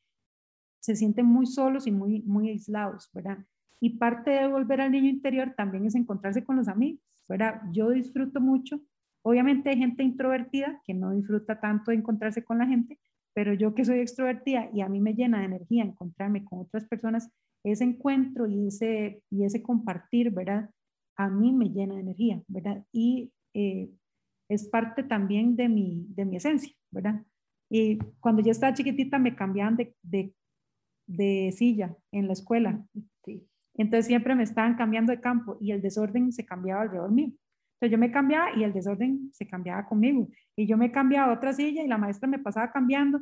se 0.80 0.96
siente 0.96 1.24
muy 1.24 1.46
solos 1.46 1.86
y 1.88 1.92
muy, 1.92 2.22
muy 2.22 2.50
aislados, 2.50 3.10
¿verdad? 3.14 3.40
Y 3.80 3.98
parte 3.98 4.32
de 4.32 4.48
volver 4.48 4.82
al 4.82 4.92
niño 4.92 5.10
interior 5.10 5.54
también 5.56 5.86
es 5.86 5.96
encontrarse 5.96 6.44
con 6.44 6.56
los 6.56 6.68
amigos, 6.68 7.02
¿verdad? 7.28 7.62
Yo 7.72 7.90
disfruto 7.90 8.40
mucho, 8.40 8.80
obviamente 9.22 9.70
hay 9.70 9.78
gente 9.78 10.04
introvertida 10.04 10.82
que 10.86 10.94
no 10.94 11.12
disfruta 11.12 11.60
tanto 11.60 11.92
de 11.92 11.98
encontrarse 11.98 12.44
con 12.44 12.58
la 12.58 12.66
gente, 12.66 12.98
pero 13.34 13.54
yo 13.54 13.76
que 13.76 13.86
soy 13.86 14.00
extrovertida 14.00 14.70
y 14.74 14.82
a 14.82 14.90
mí 14.90 15.00
me 15.00 15.14
llena 15.14 15.40
de 15.40 15.46
energía 15.46 15.84
encontrarme 15.84 16.44
con 16.46 16.60
otras 16.60 16.86
personas, 16.86 17.30
ese 17.64 17.84
encuentro 17.84 18.48
y 18.48 18.68
ese, 18.68 19.22
y 19.30 19.44
ese 19.44 19.62
compartir, 19.62 20.32
¿verdad? 20.32 20.70
A 21.18 21.30
mí 21.30 21.52
me 21.52 21.70
llena 21.70 21.96
de 21.96 22.02
energía, 22.02 22.42
¿verdad? 22.48 22.84
Y 22.92 23.32
eh, 23.54 23.90
es 24.50 24.68
parte 24.70 25.04
también 25.04 25.56
de 25.56 25.68
mi, 25.68 26.06
de 26.10 26.26
mi 26.26 26.38
esencia, 26.38 26.74
¿verdad? 26.92 27.24
Y 27.70 27.98
cuando 28.20 28.42
yo 28.42 28.52
estaba 28.52 28.74
chiquitita 28.74 29.20
me 29.20 29.36
cambiaban 29.36 29.76
de, 29.76 29.94
de, 30.02 30.34
de 31.08 31.52
silla 31.52 31.96
en 32.12 32.28
la 32.28 32.34
escuela. 32.34 32.86
Entonces 33.76 34.08
siempre 34.08 34.36
me 34.36 34.44
estaban 34.44 34.76
cambiando 34.76 35.12
de 35.12 35.22
campo 35.22 35.58
y 35.62 35.72
el 35.72 35.82
desorden 35.82 36.32
se 36.32 36.46
cambiaba 36.46 36.82
alrededor 36.82 37.12
mío. 37.12 37.32
Entonces 37.76 37.92
yo 37.92 37.98
me 37.98 38.12
cambiaba 38.12 38.58
y 38.58 38.64
el 38.64 38.74
desorden 38.74 39.30
se 39.34 39.48
cambiaba 39.48 39.86
conmigo. 39.86 40.30
Y 40.56 40.66
yo 40.66 40.78
me 40.78 40.92
cambiaba 40.92 41.32
a 41.32 41.36
otra 41.36 41.54
silla 41.54 41.84
y 41.84 41.88
la 41.88 41.98
maestra 41.98 42.28
me 42.28 42.40
pasaba 42.40 42.72
cambiando. 42.72 43.22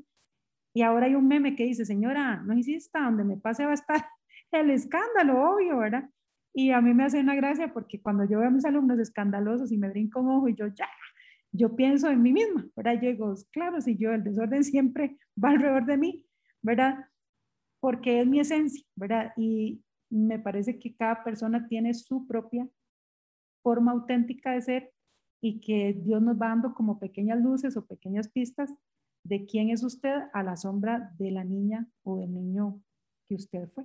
Y 0.73 0.81
ahora 0.81 1.07
hay 1.07 1.15
un 1.15 1.27
meme 1.27 1.55
que 1.55 1.65
dice, 1.65 1.85
señora, 1.85 2.37
no 2.37 2.53
insista, 2.53 3.01
donde 3.01 3.23
me 3.25 3.37
pase 3.37 3.65
va 3.65 3.71
a 3.71 3.75
estar 3.75 4.05
el 4.51 4.69
escándalo, 4.69 5.55
obvio, 5.55 5.77
¿verdad? 5.77 6.09
Y 6.57 6.71
a 6.71 6.79
mí 6.79 6.93
me 6.93 7.03
hace 7.03 7.19
una 7.19 7.35
gracia 7.35 7.73
porque 7.73 8.01
cuando 8.01 8.23
yo 8.23 8.39
veo 8.39 8.47
a 8.47 8.51
mis 8.51 8.63
alumnos 8.63 8.97
escandalosos 8.97 9.73
y 9.73 9.77
me 9.77 9.89
brinco 9.89 10.21
un 10.21 10.29
ojo 10.29 10.47
y 10.47 10.55
yo 10.55 10.67
ya, 10.67 10.87
yo 11.51 11.75
pienso 11.75 12.09
en 12.09 12.21
mí 12.21 12.31
misma, 12.31 12.65
¿verdad? 12.77 12.93
Yo 12.93 13.09
digo, 13.09 13.33
claro, 13.51 13.81
si 13.81 13.97
yo 13.97 14.13
el 14.13 14.23
desorden 14.23 14.63
siempre 14.63 15.17
va 15.43 15.49
alrededor 15.49 15.85
de 15.85 15.97
mí, 15.97 16.25
¿verdad? 16.61 17.09
Porque 17.81 18.21
es 18.21 18.27
mi 18.27 18.39
esencia, 18.39 18.85
¿verdad? 18.95 19.33
Y 19.35 19.83
me 20.09 20.39
parece 20.39 20.79
que 20.79 20.95
cada 20.95 21.25
persona 21.25 21.67
tiene 21.67 21.93
su 21.93 22.25
propia 22.25 22.67
forma 23.61 23.91
auténtica 23.91 24.53
de 24.53 24.61
ser 24.61 24.93
y 25.41 25.59
que 25.59 25.93
Dios 25.93 26.21
nos 26.21 26.37
va 26.41 26.47
dando 26.47 26.73
como 26.73 26.99
pequeñas 26.99 27.41
luces 27.41 27.75
o 27.75 27.85
pequeñas 27.85 28.29
pistas 28.29 28.73
de 29.25 29.45
quién 29.45 29.71
es 29.71 29.83
usted 29.83 30.21
a 30.33 30.41
la 30.41 30.55
sombra 30.55 31.11
de 31.17 31.31
la 31.31 31.43
niña 31.43 31.85
o 32.03 32.17
del 32.17 32.33
niño 32.33 32.81
que 33.25 33.35
usted 33.35 33.67
fue. 33.69 33.83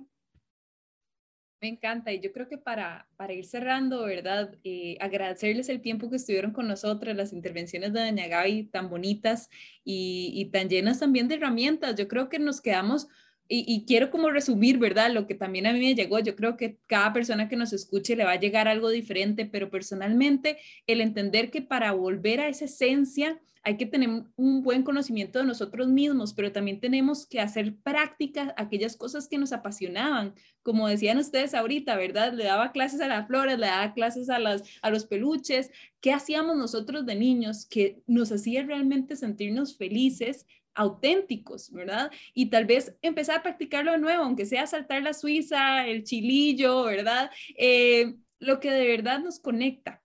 Me 1.61 1.67
encanta 1.67 2.11
y 2.11 2.19
yo 2.19 2.31
creo 2.31 2.47
que 2.47 2.57
para, 2.57 3.07
para 3.17 3.33
ir 3.33 3.45
cerrando, 3.45 4.03
¿verdad? 4.05 4.55
Eh, 4.63 4.97
agradecerles 4.99 5.69
el 5.69 5.79
tiempo 5.79 6.09
que 6.09 6.15
estuvieron 6.15 6.53
con 6.53 6.67
nosotros, 6.67 7.15
las 7.15 7.33
intervenciones 7.33 7.93
de 7.93 7.99
Doña 7.99 8.27
Gaby 8.27 8.63
tan 8.71 8.89
bonitas 8.89 9.47
y, 9.83 10.31
y 10.33 10.45
tan 10.45 10.69
llenas 10.69 10.99
también 10.99 11.27
de 11.27 11.35
herramientas. 11.35 11.95
Yo 11.95 12.07
creo 12.07 12.29
que 12.29 12.39
nos 12.39 12.61
quedamos 12.61 13.09
y, 13.53 13.85
quiero 13.85 14.09
como 14.09 14.29
resumir, 14.29 14.77
¿verdad? 14.77 15.11
Lo 15.11 15.27
que 15.27 15.35
también 15.35 15.67
a 15.67 15.73
mí 15.73 15.79
me 15.79 15.93
llegó, 15.93 16.19
yo 16.19 16.37
creo 16.37 16.55
que 16.55 16.77
cada 16.87 17.11
persona 17.11 17.49
que 17.49 17.57
nos 17.57 17.73
escuche 17.73 18.15
le 18.15 18.23
va 18.23 18.31
a 18.31 18.39
llegar 18.39 18.69
algo 18.69 18.89
diferente, 18.89 19.45
pero 19.45 19.69
personalmente 19.69 20.57
el 20.87 21.01
entender 21.01 21.51
que 21.51 21.61
para 21.61 21.91
volver 21.91 22.39
a 22.39 22.47
esa 22.47 22.65
esencia 22.65 23.41
hay 23.63 23.77
que 23.77 23.85
tener 23.85 24.09
un 24.37 24.63
buen 24.63 24.83
conocimiento 24.83 25.37
de 25.37 25.45
nosotros 25.45 25.87
mismos, 25.87 26.33
pero 26.33 26.51
también 26.51 26.79
tenemos 26.79 27.27
que 27.27 27.39
hacer 27.39 27.75
prácticas 27.75 28.53
aquellas 28.57 28.95
cosas 28.95 29.27
que 29.27 29.37
nos 29.37 29.51
apasionaban. 29.51 30.33
Como 30.63 30.87
decían 30.87 31.17
ustedes 31.17 31.53
ahorita, 31.53 31.95
¿verdad? 31.95 32.33
Le 32.33 32.45
daba 32.45 32.71
clases 32.71 33.01
a 33.01 33.07
las 33.07 33.27
flores, 33.27 33.59
le 33.59 33.67
daba 33.67 33.93
clases 33.93 34.29
a, 34.29 34.39
las, 34.39 34.63
a 34.81 34.89
los 34.89 35.05
peluches. 35.05 35.69
¿Qué 35.99 36.11
hacíamos 36.11 36.57
nosotros 36.57 37.05
de 37.05 37.15
niños 37.15 37.67
que 37.67 38.01
nos 38.07 38.31
hacía 38.31 38.63
realmente 38.63 39.15
sentirnos 39.15 39.77
felices 39.77 40.47
auténticos, 40.75 41.71
¿verdad? 41.71 42.11
Y 42.33 42.47
tal 42.47 42.65
vez 42.65 42.95
empezar 43.01 43.37
a 43.37 43.43
practicarlo 43.43 43.91
de 43.91 43.97
nuevo, 43.97 44.23
aunque 44.23 44.45
sea 44.45 44.67
saltar 44.67 45.01
la 45.03 45.13
suiza, 45.13 45.87
el 45.87 46.03
chilillo, 46.03 46.83
¿verdad? 46.83 47.31
Eh, 47.57 48.15
lo 48.39 48.59
que 48.59 48.71
de 48.71 48.87
verdad 48.87 49.19
nos 49.19 49.39
conecta 49.39 50.01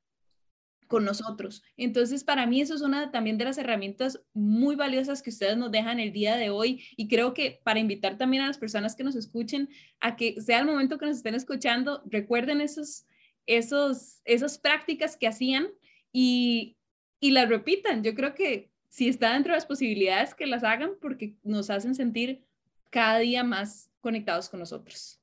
con 0.87 1.05
nosotros. 1.05 1.63
Entonces, 1.77 2.25
para 2.25 2.47
mí 2.47 2.61
eso 2.61 2.75
es 2.75 2.81
una 2.81 3.11
también 3.11 3.39
de 3.39 3.45
las 3.45 3.59
herramientas 3.59 4.23
muy 4.33 4.77
valiosas 4.77 5.23
que 5.23 5.31
ustedes 5.31 5.57
nos 5.57 5.73
dejan 5.73 6.01
el 6.01 6.13
día 6.13 6.37
de 6.37 6.51
hoy 6.51 6.85
y 6.97 7.09
creo 7.09 7.35
que 7.35 7.61
para 7.65 7.81
invitar 7.81 8.17
también 8.17 8.45
a 8.45 8.47
las 8.47 8.59
personas 8.59 8.95
que 8.95 9.05
nos 9.05 9.17
escuchen 9.17 9.69
a 10.01 10.17
que 10.17 10.41
sea 10.41 10.61
el 10.61 10.67
momento 10.67 10.99
que 10.99 11.07
nos 11.07 11.17
estén 11.17 11.35
escuchando, 11.35 12.03
recuerden 12.07 12.61
esos, 12.61 13.07
esos, 13.47 14.21
esas 14.25 14.59
prácticas 14.59 15.17
que 15.17 15.27
hacían 15.27 15.69
y, 16.13 16.77
y 17.21 17.33
las 17.33 17.49
repitan. 17.49 18.05
Yo 18.05 18.15
creo 18.15 18.35
que 18.35 18.71
si 18.97 19.09
está 19.09 19.35
dentro 19.35 19.53
de 19.53 19.59
las 19.59 19.67
posibilidades 19.67 20.35
que 20.35 20.47
las 20.47 20.65
hagan 20.65 20.93
porque 21.03 21.37
nos 21.45 21.69
hacen 21.69 21.95
sentir 21.95 22.47
cada 22.89 23.19
día 23.19 23.45
más 23.45 23.91
conectados 24.01 24.49
con 24.49 24.59
nosotros. 24.59 25.21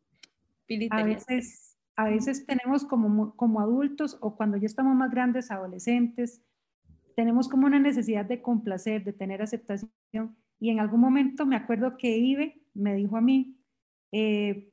a 0.92 1.04
veces, 1.04 1.76
a 1.96 2.08
veces 2.08 2.46
tenemos 2.46 2.86
como, 2.86 3.36
como 3.36 3.62
adultos 3.62 4.16
o 4.22 4.36
cuando 4.36 4.58
ya 4.58 4.68
estamos 4.68 4.96
más 4.96 5.10
grandes, 5.10 5.50
adolescentes, 5.50 6.44
tenemos 7.16 7.50
como 7.50 7.66
una 7.66 7.80
necesidad 7.80 8.26
de 8.26 8.44
complacer, 8.44 9.04
de 9.04 9.12
tener 9.12 9.42
aceptación. 9.42 9.90
Y 10.60 10.70
en 10.70 10.80
algún 10.80 11.00
momento 11.00 11.48
me 11.48 11.56
acuerdo 11.56 11.98
que 11.98 12.16
Ibe 12.16 12.62
me 12.76 12.94
dijo 12.94 13.18
a 13.18 13.22
mí, 13.22 13.58
eh, 14.12 14.70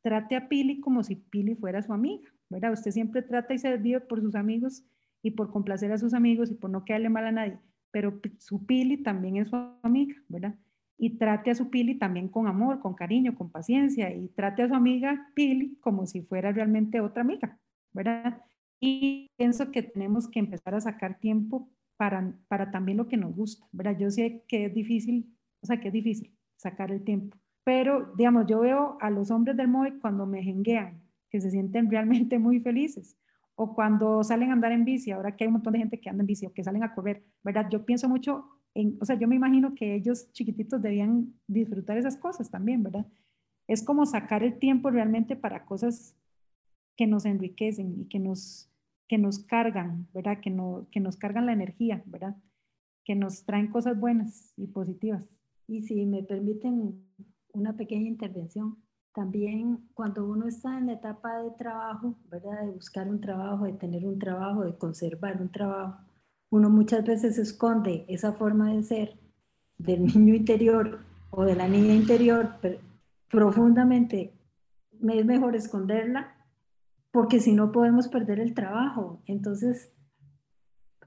trate 0.00 0.36
a 0.36 0.48
Pili 0.48 0.78
como 0.78 1.02
si 1.02 1.16
Pili 1.16 1.56
fuera 1.56 1.82
su 1.82 1.92
amiga, 1.92 2.30
¿verdad? 2.50 2.72
Usted 2.72 2.92
siempre 2.92 3.22
trata 3.22 3.52
y 3.52 3.58
se 3.58 3.76
vive 3.78 3.98
por 3.98 4.20
sus 4.20 4.36
amigos 4.36 4.84
y 5.24 5.32
por 5.32 5.50
complacer 5.50 5.90
a 5.90 5.98
sus 5.98 6.14
amigos 6.14 6.52
y 6.52 6.54
por 6.54 6.70
no 6.70 6.84
quedarle 6.84 7.08
mal 7.08 7.26
a 7.26 7.32
nadie 7.32 7.58
pero 7.90 8.20
su 8.38 8.66
Pili 8.66 9.02
también 9.02 9.36
es 9.36 9.48
su 9.48 9.56
amiga, 9.82 10.14
¿verdad? 10.28 10.54
Y 10.98 11.18
trate 11.18 11.50
a 11.50 11.54
su 11.54 11.70
Pili 11.70 11.96
también 11.96 12.28
con 12.28 12.46
amor, 12.46 12.80
con 12.80 12.94
cariño, 12.94 13.34
con 13.34 13.50
paciencia, 13.50 14.14
y 14.14 14.28
trate 14.28 14.62
a 14.62 14.68
su 14.68 14.74
amiga 14.74 15.30
Pili 15.34 15.76
como 15.80 16.06
si 16.06 16.22
fuera 16.22 16.52
realmente 16.52 17.00
otra 17.00 17.22
amiga, 17.22 17.58
¿verdad? 17.92 18.42
Y 18.80 19.30
pienso 19.36 19.70
que 19.70 19.82
tenemos 19.82 20.28
que 20.28 20.38
empezar 20.38 20.74
a 20.74 20.80
sacar 20.80 21.18
tiempo 21.18 21.68
para, 21.96 22.34
para 22.48 22.70
también 22.70 22.98
lo 22.98 23.08
que 23.08 23.16
nos 23.16 23.34
gusta, 23.34 23.66
¿verdad? 23.72 23.98
Yo 23.98 24.10
sé 24.10 24.44
que 24.48 24.66
es 24.66 24.74
difícil, 24.74 25.34
o 25.62 25.66
sea, 25.66 25.80
que 25.80 25.88
es 25.88 25.94
difícil 25.94 26.32
sacar 26.56 26.90
el 26.90 27.04
tiempo, 27.04 27.36
pero, 27.66 28.12
digamos, 28.16 28.46
yo 28.46 28.60
veo 28.60 28.96
a 29.00 29.10
los 29.10 29.32
hombres 29.32 29.56
del 29.56 29.66
MOE 29.66 29.98
cuando 29.98 30.24
me 30.24 30.40
jenguean, 30.40 31.02
que 31.28 31.40
se 31.40 31.50
sienten 31.50 31.90
realmente 31.90 32.38
muy 32.38 32.60
felices, 32.60 33.16
o 33.56 33.74
cuando 33.74 34.22
salen 34.22 34.50
a 34.50 34.52
andar 34.52 34.72
en 34.72 34.84
bici, 34.84 35.10
ahora 35.10 35.34
que 35.34 35.44
hay 35.44 35.48
un 35.48 35.54
montón 35.54 35.72
de 35.72 35.80
gente 35.80 35.98
que 35.98 36.10
anda 36.10 36.22
en 36.22 36.26
bici 36.26 36.46
o 36.46 36.52
que 36.52 36.62
salen 36.62 36.84
a 36.84 36.94
correr, 36.94 37.24
¿verdad? 37.42 37.68
Yo 37.70 37.84
pienso 37.84 38.08
mucho 38.08 38.44
en, 38.74 38.98
o 39.00 39.04
sea, 39.06 39.18
yo 39.18 39.26
me 39.26 39.34
imagino 39.34 39.74
que 39.74 39.94
ellos 39.94 40.30
chiquititos 40.32 40.82
debían 40.82 41.34
disfrutar 41.46 41.96
esas 41.96 42.18
cosas 42.18 42.50
también, 42.50 42.82
¿verdad? 42.82 43.06
Es 43.66 43.82
como 43.82 44.04
sacar 44.04 44.42
el 44.42 44.58
tiempo 44.58 44.90
realmente 44.90 45.34
para 45.34 45.64
cosas 45.64 46.14
que 46.96 47.06
nos 47.06 47.24
enriquecen 47.24 47.98
y 47.98 48.04
que 48.08 48.18
nos, 48.18 48.70
que 49.08 49.16
nos 49.16 49.38
cargan, 49.38 50.06
¿verdad? 50.12 50.40
Que, 50.40 50.50
no, 50.50 50.86
que 50.92 51.00
nos 51.00 51.16
cargan 51.16 51.46
la 51.46 51.54
energía, 51.54 52.02
¿verdad? 52.06 52.36
Que 53.04 53.14
nos 53.14 53.44
traen 53.46 53.68
cosas 53.68 53.98
buenas 53.98 54.52
y 54.58 54.66
positivas. 54.66 55.24
Y 55.66 55.80
si 55.82 56.04
me 56.04 56.22
permiten 56.22 57.02
una 57.54 57.74
pequeña 57.74 58.06
intervención, 58.06 58.76
también 59.16 59.88
cuando 59.94 60.26
uno 60.26 60.46
está 60.46 60.76
en 60.76 60.86
la 60.86 60.92
etapa 60.92 61.38
de 61.38 61.50
trabajo, 61.52 62.14
¿verdad? 62.30 62.66
De 62.66 62.70
buscar 62.70 63.08
un 63.08 63.18
trabajo, 63.18 63.64
de 63.64 63.72
tener 63.72 64.04
un 64.04 64.18
trabajo, 64.18 64.62
de 64.62 64.76
conservar 64.76 65.40
un 65.40 65.50
trabajo, 65.50 66.04
uno 66.50 66.68
muchas 66.68 67.02
veces 67.02 67.38
esconde 67.38 68.04
esa 68.08 68.34
forma 68.34 68.74
de 68.74 68.82
ser 68.82 69.18
del 69.78 70.04
niño 70.04 70.34
interior 70.34 71.00
o 71.30 71.44
de 71.44 71.56
la 71.56 71.66
niña 71.66 71.94
interior 71.94 72.56
pero 72.60 72.78
profundamente. 73.30 74.34
Es 75.08 75.24
mejor 75.24 75.56
esconderla 75.56 76.34
porque 77.10 77.40
si 77.40 77.54
no 77.54 77.72
podemos 77.72 78.08
perder 78.08 78.38
el 78.38 78.52
trabajo. 78.52 79.22
Entonces, 79.24 79.92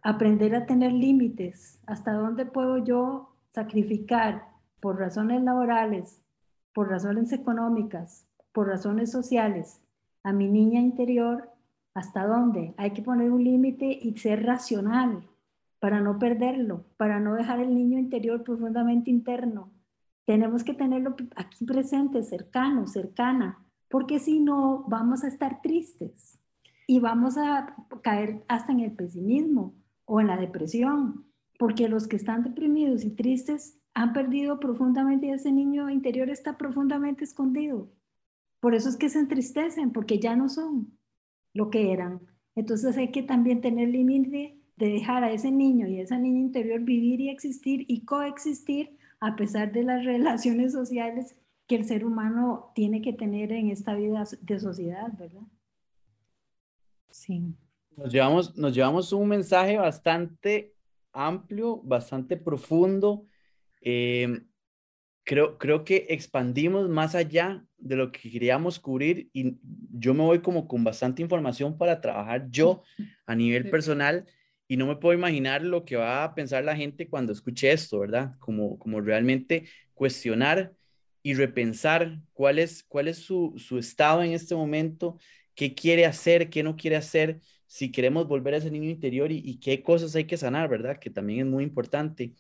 aprender 0.02 0.56
a 0.56 0.66
tener 0.66 0.94
límites. 0.94 1.80
¿Hasta 1.86 2.14
dónde 2.14 2.48
puedo 2.48 2.84
yo 2.84 3.36
sacrificar 3.50 4.48
por 4.80 4.98
razones 4.98 5.44
laborales 5.44 6.24
por 6.74 6.90
razones 6.90 7.32
económicas, 7.34 8.26
por 8.52 8.68
razones 8.68 9.12
sociales, 9.12 9.82
a 10.24 10.34
mi 10.34 10.48
niña 10.48 10.82
interior, 10.82 11.50
¿hasta 11.94 12.26
dónde? 12.26 12.74
Hay 12.78 12.92
que 12.92 13.02
poner 13.02 13.32
un 13.32 13.44
límite 13.44 13.98
y 14.02 14.18
ser 14.18 14.46
racional 14.46 15.28
para 15.80 16.02
no 16.02 16.20
perderlo, 16.20 16.86
para 16.98 17.20
no 17.20 17.36
dejar 17.36 17.60
el 17.60 17.74
niño 17.74 17.98
interior 17.98 18.44
profundamente 18.44 19.10
interno. 19.10 19.72
Tenemos 20.26 20.64
que 20.64 20.74
tenerlo 20.74 21.16
aquí 21.36 21.66
presente, 21.66 22.22
cercano, 22.24 22.86
cercana, 22.86 23.66
porque 23.90 24.20
si 24.20 24.40
no 24.40 24.86
vamos 24.88 25.24
a 25.24 25.28
estar 25.28 25.62
tristes 25.62 26.40
y 26.86 27.00
vamos 27.00 27.38
a 27.38 27.76
caer 28.02 28.44
hasta 28.48 28.72
en 28.72 28.82
el 28.82 28.92
pesimismo 28.92 29.74
o 30.06 30.22
en 30.22 30.28
la 30.28 30.38
depresión, 30.38 31.26
porque 31.58 31.88
los 31.88 32.08
que 32.08 32.18
están 32.18 32.44
deprimidos 32.44 33.04
y 33.04 33.12
tristes 33.12 33.79
han 33.94 34.14
perdido 34.14 34.60
profundamente 34.60 35.28
y 35.28 35.32
ese 35.32 35.52
niño 35.52 35.90
interior 35.90 36.30
está 36.30 36.58
profundamente 36.58 37.24
escondido. 37.24 37.92
Por 38.60 38.76
eso 38.76 38.90
es 38.90 38.98
que 38.98 39.10
se 39.10 39.20
entristecen, 39.20 39.92
porque 39.92 40.20
ya 40.20 40.36
no 40.36 40.50
son 40.50 40.98
lo 41.54 41.70
que 41.70 41.92
eran. 41.92 42.22
Entonces 42.56 42.98
hay 42.98 43.12
que 43.12 43.24
también 43.24 43.62
tener 43.62 43.90
límite 43.90 44.60
de 44.76 44.88
dejar 44.88 45.24
a 45.24 45.32
ese 45.32 45.52
niño 45.52 45.88
y 45.88 46.00
a 46.00 46.04
esa 46.04 46.18
niña 46.18 46.40
interior 46.40 46.82
vivir 46.82 47.22
y 47.22 47.30
existir 47.30 47.86
y 47.88 48.06
coexistir 48.06 48.98
a 49.20 49.36
pesar 49.36 49.72
de 49.72 49.84
las 49.84 50.06
relaciones 50.06 50.74
sociales 50.74 51.36
que 51.68 51.76
el 51.76 51.86
ser 51.86 52.04
humano 52.04 52.72
tiene 52.74 53.02
que 53.02 53.14
tener 53.14 53.52
en 53.52 53.70
esta 53.70 53.94
vida 53.94 54.24
de 54.42 54.60
sociedad, 54.60 55.12
¿verdad? 55.18 55.44
Sí. 57.12 57.54
Nos 57.96 58.12
llevamos, 58.12 58.58
nos 58.58 58.74
llevamos 58.74 59.14
un 59.14 59.28
mensaje 59.28 59.78
bastante 59.78 60.74
amplio, 61.12 61.82
bastante 61.84 62.38
profundo 62.38 63.26
Em, 63.82 64.46
creo, 65.24 65.58
creo 65.58 65.84
que 65.84 66.08
expandimos 66.10 66.90
más 66.90 67.16
allá 67.16 67.64
de 67.78 67.96
lo 67.96 68.12
que 68.12 68.30
queríamos 68.32 68.80
cubrir 68.80 69.30
y 69.34 69.58
yo 69.92 70.14
me 70.14 70.24
voy 70.24 70.40
como 70.40 70.68
con 70.68 70.84
bastante 70.84 71.22
información 71.22 71.78
para 71.78 72.02
trabajar 72.02 72.48
yo 72.50 72.84
a 73.26 73.36
nivel 73.36 73.70
personal 73.70 74.26
y 74.68 74.78
no 74.78 74.86
me 74.86 74.98
puedo 74.98 75.18
imaginar 75.18 75.64
lo 75.64 75.84
que 75.84 75.96
va 75.96 76.24
a 76.24 76.36
pensar 76.36 76.64
la 76.64 76.76
gente 76.76 77.08
cuando 77.08 77.34
escuche 77.34 77.72
esto, 77.72 78.00
¿verdad? 78.00 78.36
Como, 78.40 78.78
como 78.78 79.02
realmente 79.02 79.66
cuestionar 79.96 80.74
y 81.24 81.34
repensar 81.34 82.20
cuál 82.34 82.60
es, 82.60 82.84
cuál 82.84 83.08
es 83.08 83.18
su, 83.18 83.56
su 83.58 83.80
estado 83.80 84.22
en 84.22 84.32
este 84.32 84.56
momento, 84.56 85.18
qué 85.56 85.74
quiere 85.74 86.06
hacer, 86.06 86.50
qué 86.50 86.62
no 86.62 86.76
quiere 86.76 86.96
hacer, 86.98 87.40
si 87.66 87.92
queremos 87.92 88.28
volver 88.28 88.54
a 88.54 88.58
ese 88.58 88.72
niño 88.72 88.90
interior 88.90 89.32
y, 89.32 89.42
y 89.44 89.60
qué 89.60 89.82
cosas 89.82 90.16
hay 90.16 90.26
que 90.26 90.38
sanar, 90.38 90.70
¿verdad? 90.70 91.00
Que 91.00 91.10
también 91.10 91.40
es 91.40 91.46
muy 91.46 91.64
importante. 91.64 92.34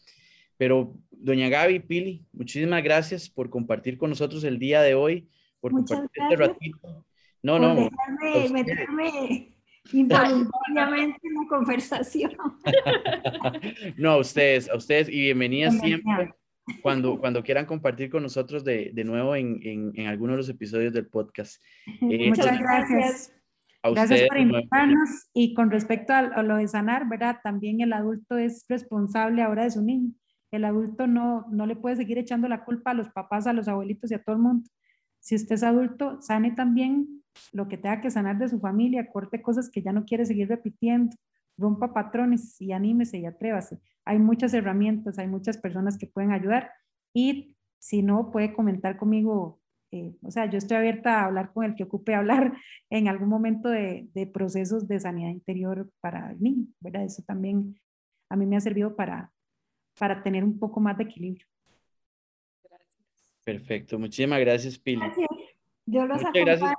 Pero, 0.59 0.93
doña 1.09 1.47
Gaby, 1.47 1.79
Pili, 1.79 2.25
muchísimas 2.33 2.83
gracias 2.83 3.29
por 3.29 3.49
compartir 3.49 3.97
con 3.97 4.09
nosotros 4.09 4.43
el 4.43 4.59
día 4.59 4.81
de 4.81 4.93
hoy, 4.93 5.29
por 5.61 5.71
compartir 5.71 6.09
este 6.21 6.35
ratito. 6.35 7.05
No, 7.41 7.57
no. 7.57 7.75
dejarme 7.75 8.49
meterme 8.51 9.55
involuntariamente 9.93 11.19
en 11.23 11.33
la 11.33 11.47
conversación. 11.47 12.33
no, 13.97 14.11
a 14.11 14.17
ustedes, 14.17 14.69
a 14.69 14.75
ustedes 14.75 15.07
y 15.07 15.21
bienvenidas 15.21 15.79
siempre 15.79 16.33
cuando, 16.81 17.17
cuando 17.21 17.41
quieran 17.41 17.65
compartir 17.65 18.09
con 18.09 18.23
nosotros 18.23 18.65
de, 18.65 18.91
de 18.93 19.03
nuevo 19.05 19.37
en, 19.37 19.61
en, 19.63 19.93
en, 19.95 20.07
alguno 20.07 20.33
de 20.33 20.37
los 20.39 20.49
episodios 20.49 20.91
del 20.91 21.07
podcast. 21.07 21.63
Eh, 22.01 22.27
Muchas 22.27 22.47
pues, 22.47 22.59
gracias. 22.59 23.33
gracias 23.81 24.27
por 24.27 24.37
invitarnos 24.37 25.29
y 25.33 25.53
con 25.53 25.71
respecto 25.71 26.11
a, 26.11 26.19
a, 26.19 26.43
lo 26.43 26.57
de 26.57 26.67
sanar, 26.67 27.07
¿verdad? 27.07 27.37
También 27.41 27.79
el 27.79 27.93
adulto 27.93 28.37
es 28.37 28.65
responsable 28.67 29.41
ahora 29.41 29.63
de 29.63 29.71
su 29.71 29.81
niño. 29.81 30.11
El 30.51 30.65
adulto 30.65 31.07
no, 31.07 31.45
no 31.49 31.65
le 31.65 31.75
puede 31.75 31.95
seguir 31.95 32.17
echando 32.17 32.47
la 32.47 32.65
culpa 32.65 32.91
a 32.91 32.95
los 32.95 33.09
papás, 33.09 33.47
a 33.47 33.53
los 33.53 33.67
abuelitos 33.67 34.11
y 34.11 34.15
a 34.15 34.23
todo 34.23 34.35
el 34.35 34.41
mundo. 34.41 34.69
Si 35.19 35.35
usted 35.35 35.55
es 35.55 35.63
adulto, 35.63 36.21
sane 36.21 36.51
también 36.51 37.23
lo 37.51 37.67
que 37.67 37.77
tenga 37.77 38.01
que 38.01 38.11
sanar 38.11 38.37
de 38.37 38.49
su 38.49 38.59
familia, 38.59 39.07
corte 39.07 39.41
cosas 39.41 39.69
que 39.69 39.81
ya 39.81 39.91
no 39.91 40.05
quiere 40.05 40.25
seguir 40.25 40.47
repitiendo, 40.47 41.15
rompa 41.57 41.93
patrones 41.93 42.59
y 42.61 42.71
anímese 42.71 43.19
y 43.19 43.25
atrévase. 43.25 43.79
Hay 44.05 44.19
muchas 44.19 44.53
herramientas, 44.53 45.19
hay 45.19 45.27
muchas 45.27 45.57
personas 45.57 45.97
que 45.97 46.07
pueden 46.07 46.31
ayudar 46.31 46.71
y 47.13 47.55
si 47.79 48.01
no, 48.01 48.31
puede 48.31 48.53
comentar 48.53 48.97
conmigo. 48.97 49.59
Eh, 49.91 50.15
o 50.21 50.31
sea, 50.31 50.45
yo 50.45 50.57
estoy 50.57 50.77
abierta 50.77 51.21
a 51.21 51.25
hablar 51.25 51.51
con 51.53 51.65
el 51.65 51.75
que 51.75 51.83
ocupe 51.83 52.13
hablar 52.13 52.53
en 52.89 53.07
algún 53.07 53.29
momento 53.29 53.69
de, 53.69 54.09
de 54.13 54.27
procesos 54.27 54.87
de 54.87 54.99
sanidad 54.99 55.29
interior 55.29 55.89
para 56.01 56.33
niño, 56.33 56.67
¿verdad? 56.79 57.05
Eso 57.05 57.23
también 57.25 57.79
a 58.29 58.35
mí 58.35 58.45
me 58.45 58.57
ha 58.57 58.61
servido 58.61 58.95
para, 58.95 59.31
para 59.99 60.23
tener 60.23 60.43
un 60.43 60.57
poco 60.57 60.79
más 60.79 60.97
de 60.97 61.03
equilibrio. 61.03 61.45
Perfecto, 63.43 63.99
muchísimas 63.99 64.39
gracias, 64.39 64.77
Pili. 64.77 65.01
Gracias. 65.01 65.27
Yo 65.85 66.05
los 66.05 66.17
Muchas 66.17 66.33
gracias. 66.33 66.73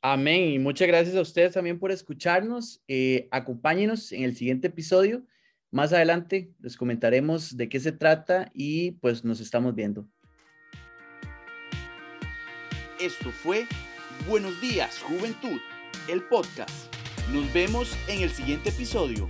Amén. 0.00 0.50
Y 0.52 0.58
muchas 0.58 0.86
gracias 0.86 1.16
a 1.16 1.22
ustedes 1.22 1.54
también 1.54 1.78
por 1.78 1.90
escucharnos. 1.90 2.82
Eh, 2.88 3.26
acompáñenos 3.30 4.12
en 4.12 4.22
el 4.22 4.36
siguiente 4.36 4.68
episodio. 4.68 5.24
Más 5.70 5.92
adelante 5.92 6.52
les 6.60 6.76
comentaremos 6.76 7.56
de 7.56 7.68
qué 7.68 7.80
se 7.80 7.90
trata 7.90 8.50
y 8.52 8.92
pues 8.92 9.24
nos 9.24 9.40
estamos 9.40 9.74
viendo. 9.74 10.06
Esto 13.00 13.30
fue 13.30 13.66
Buenos 14.28 14.58
días, 14.60 15.02
Juventud, 15.02 15.60
el 16.08 16.22
podcast. 16.22 16.94
Nos 17.30 17.52
vemos 17.52 17.94
en 18.08 18.22
el 18.22 18.30
siguiente 18.30 18.70
episodio. 18.70 19.28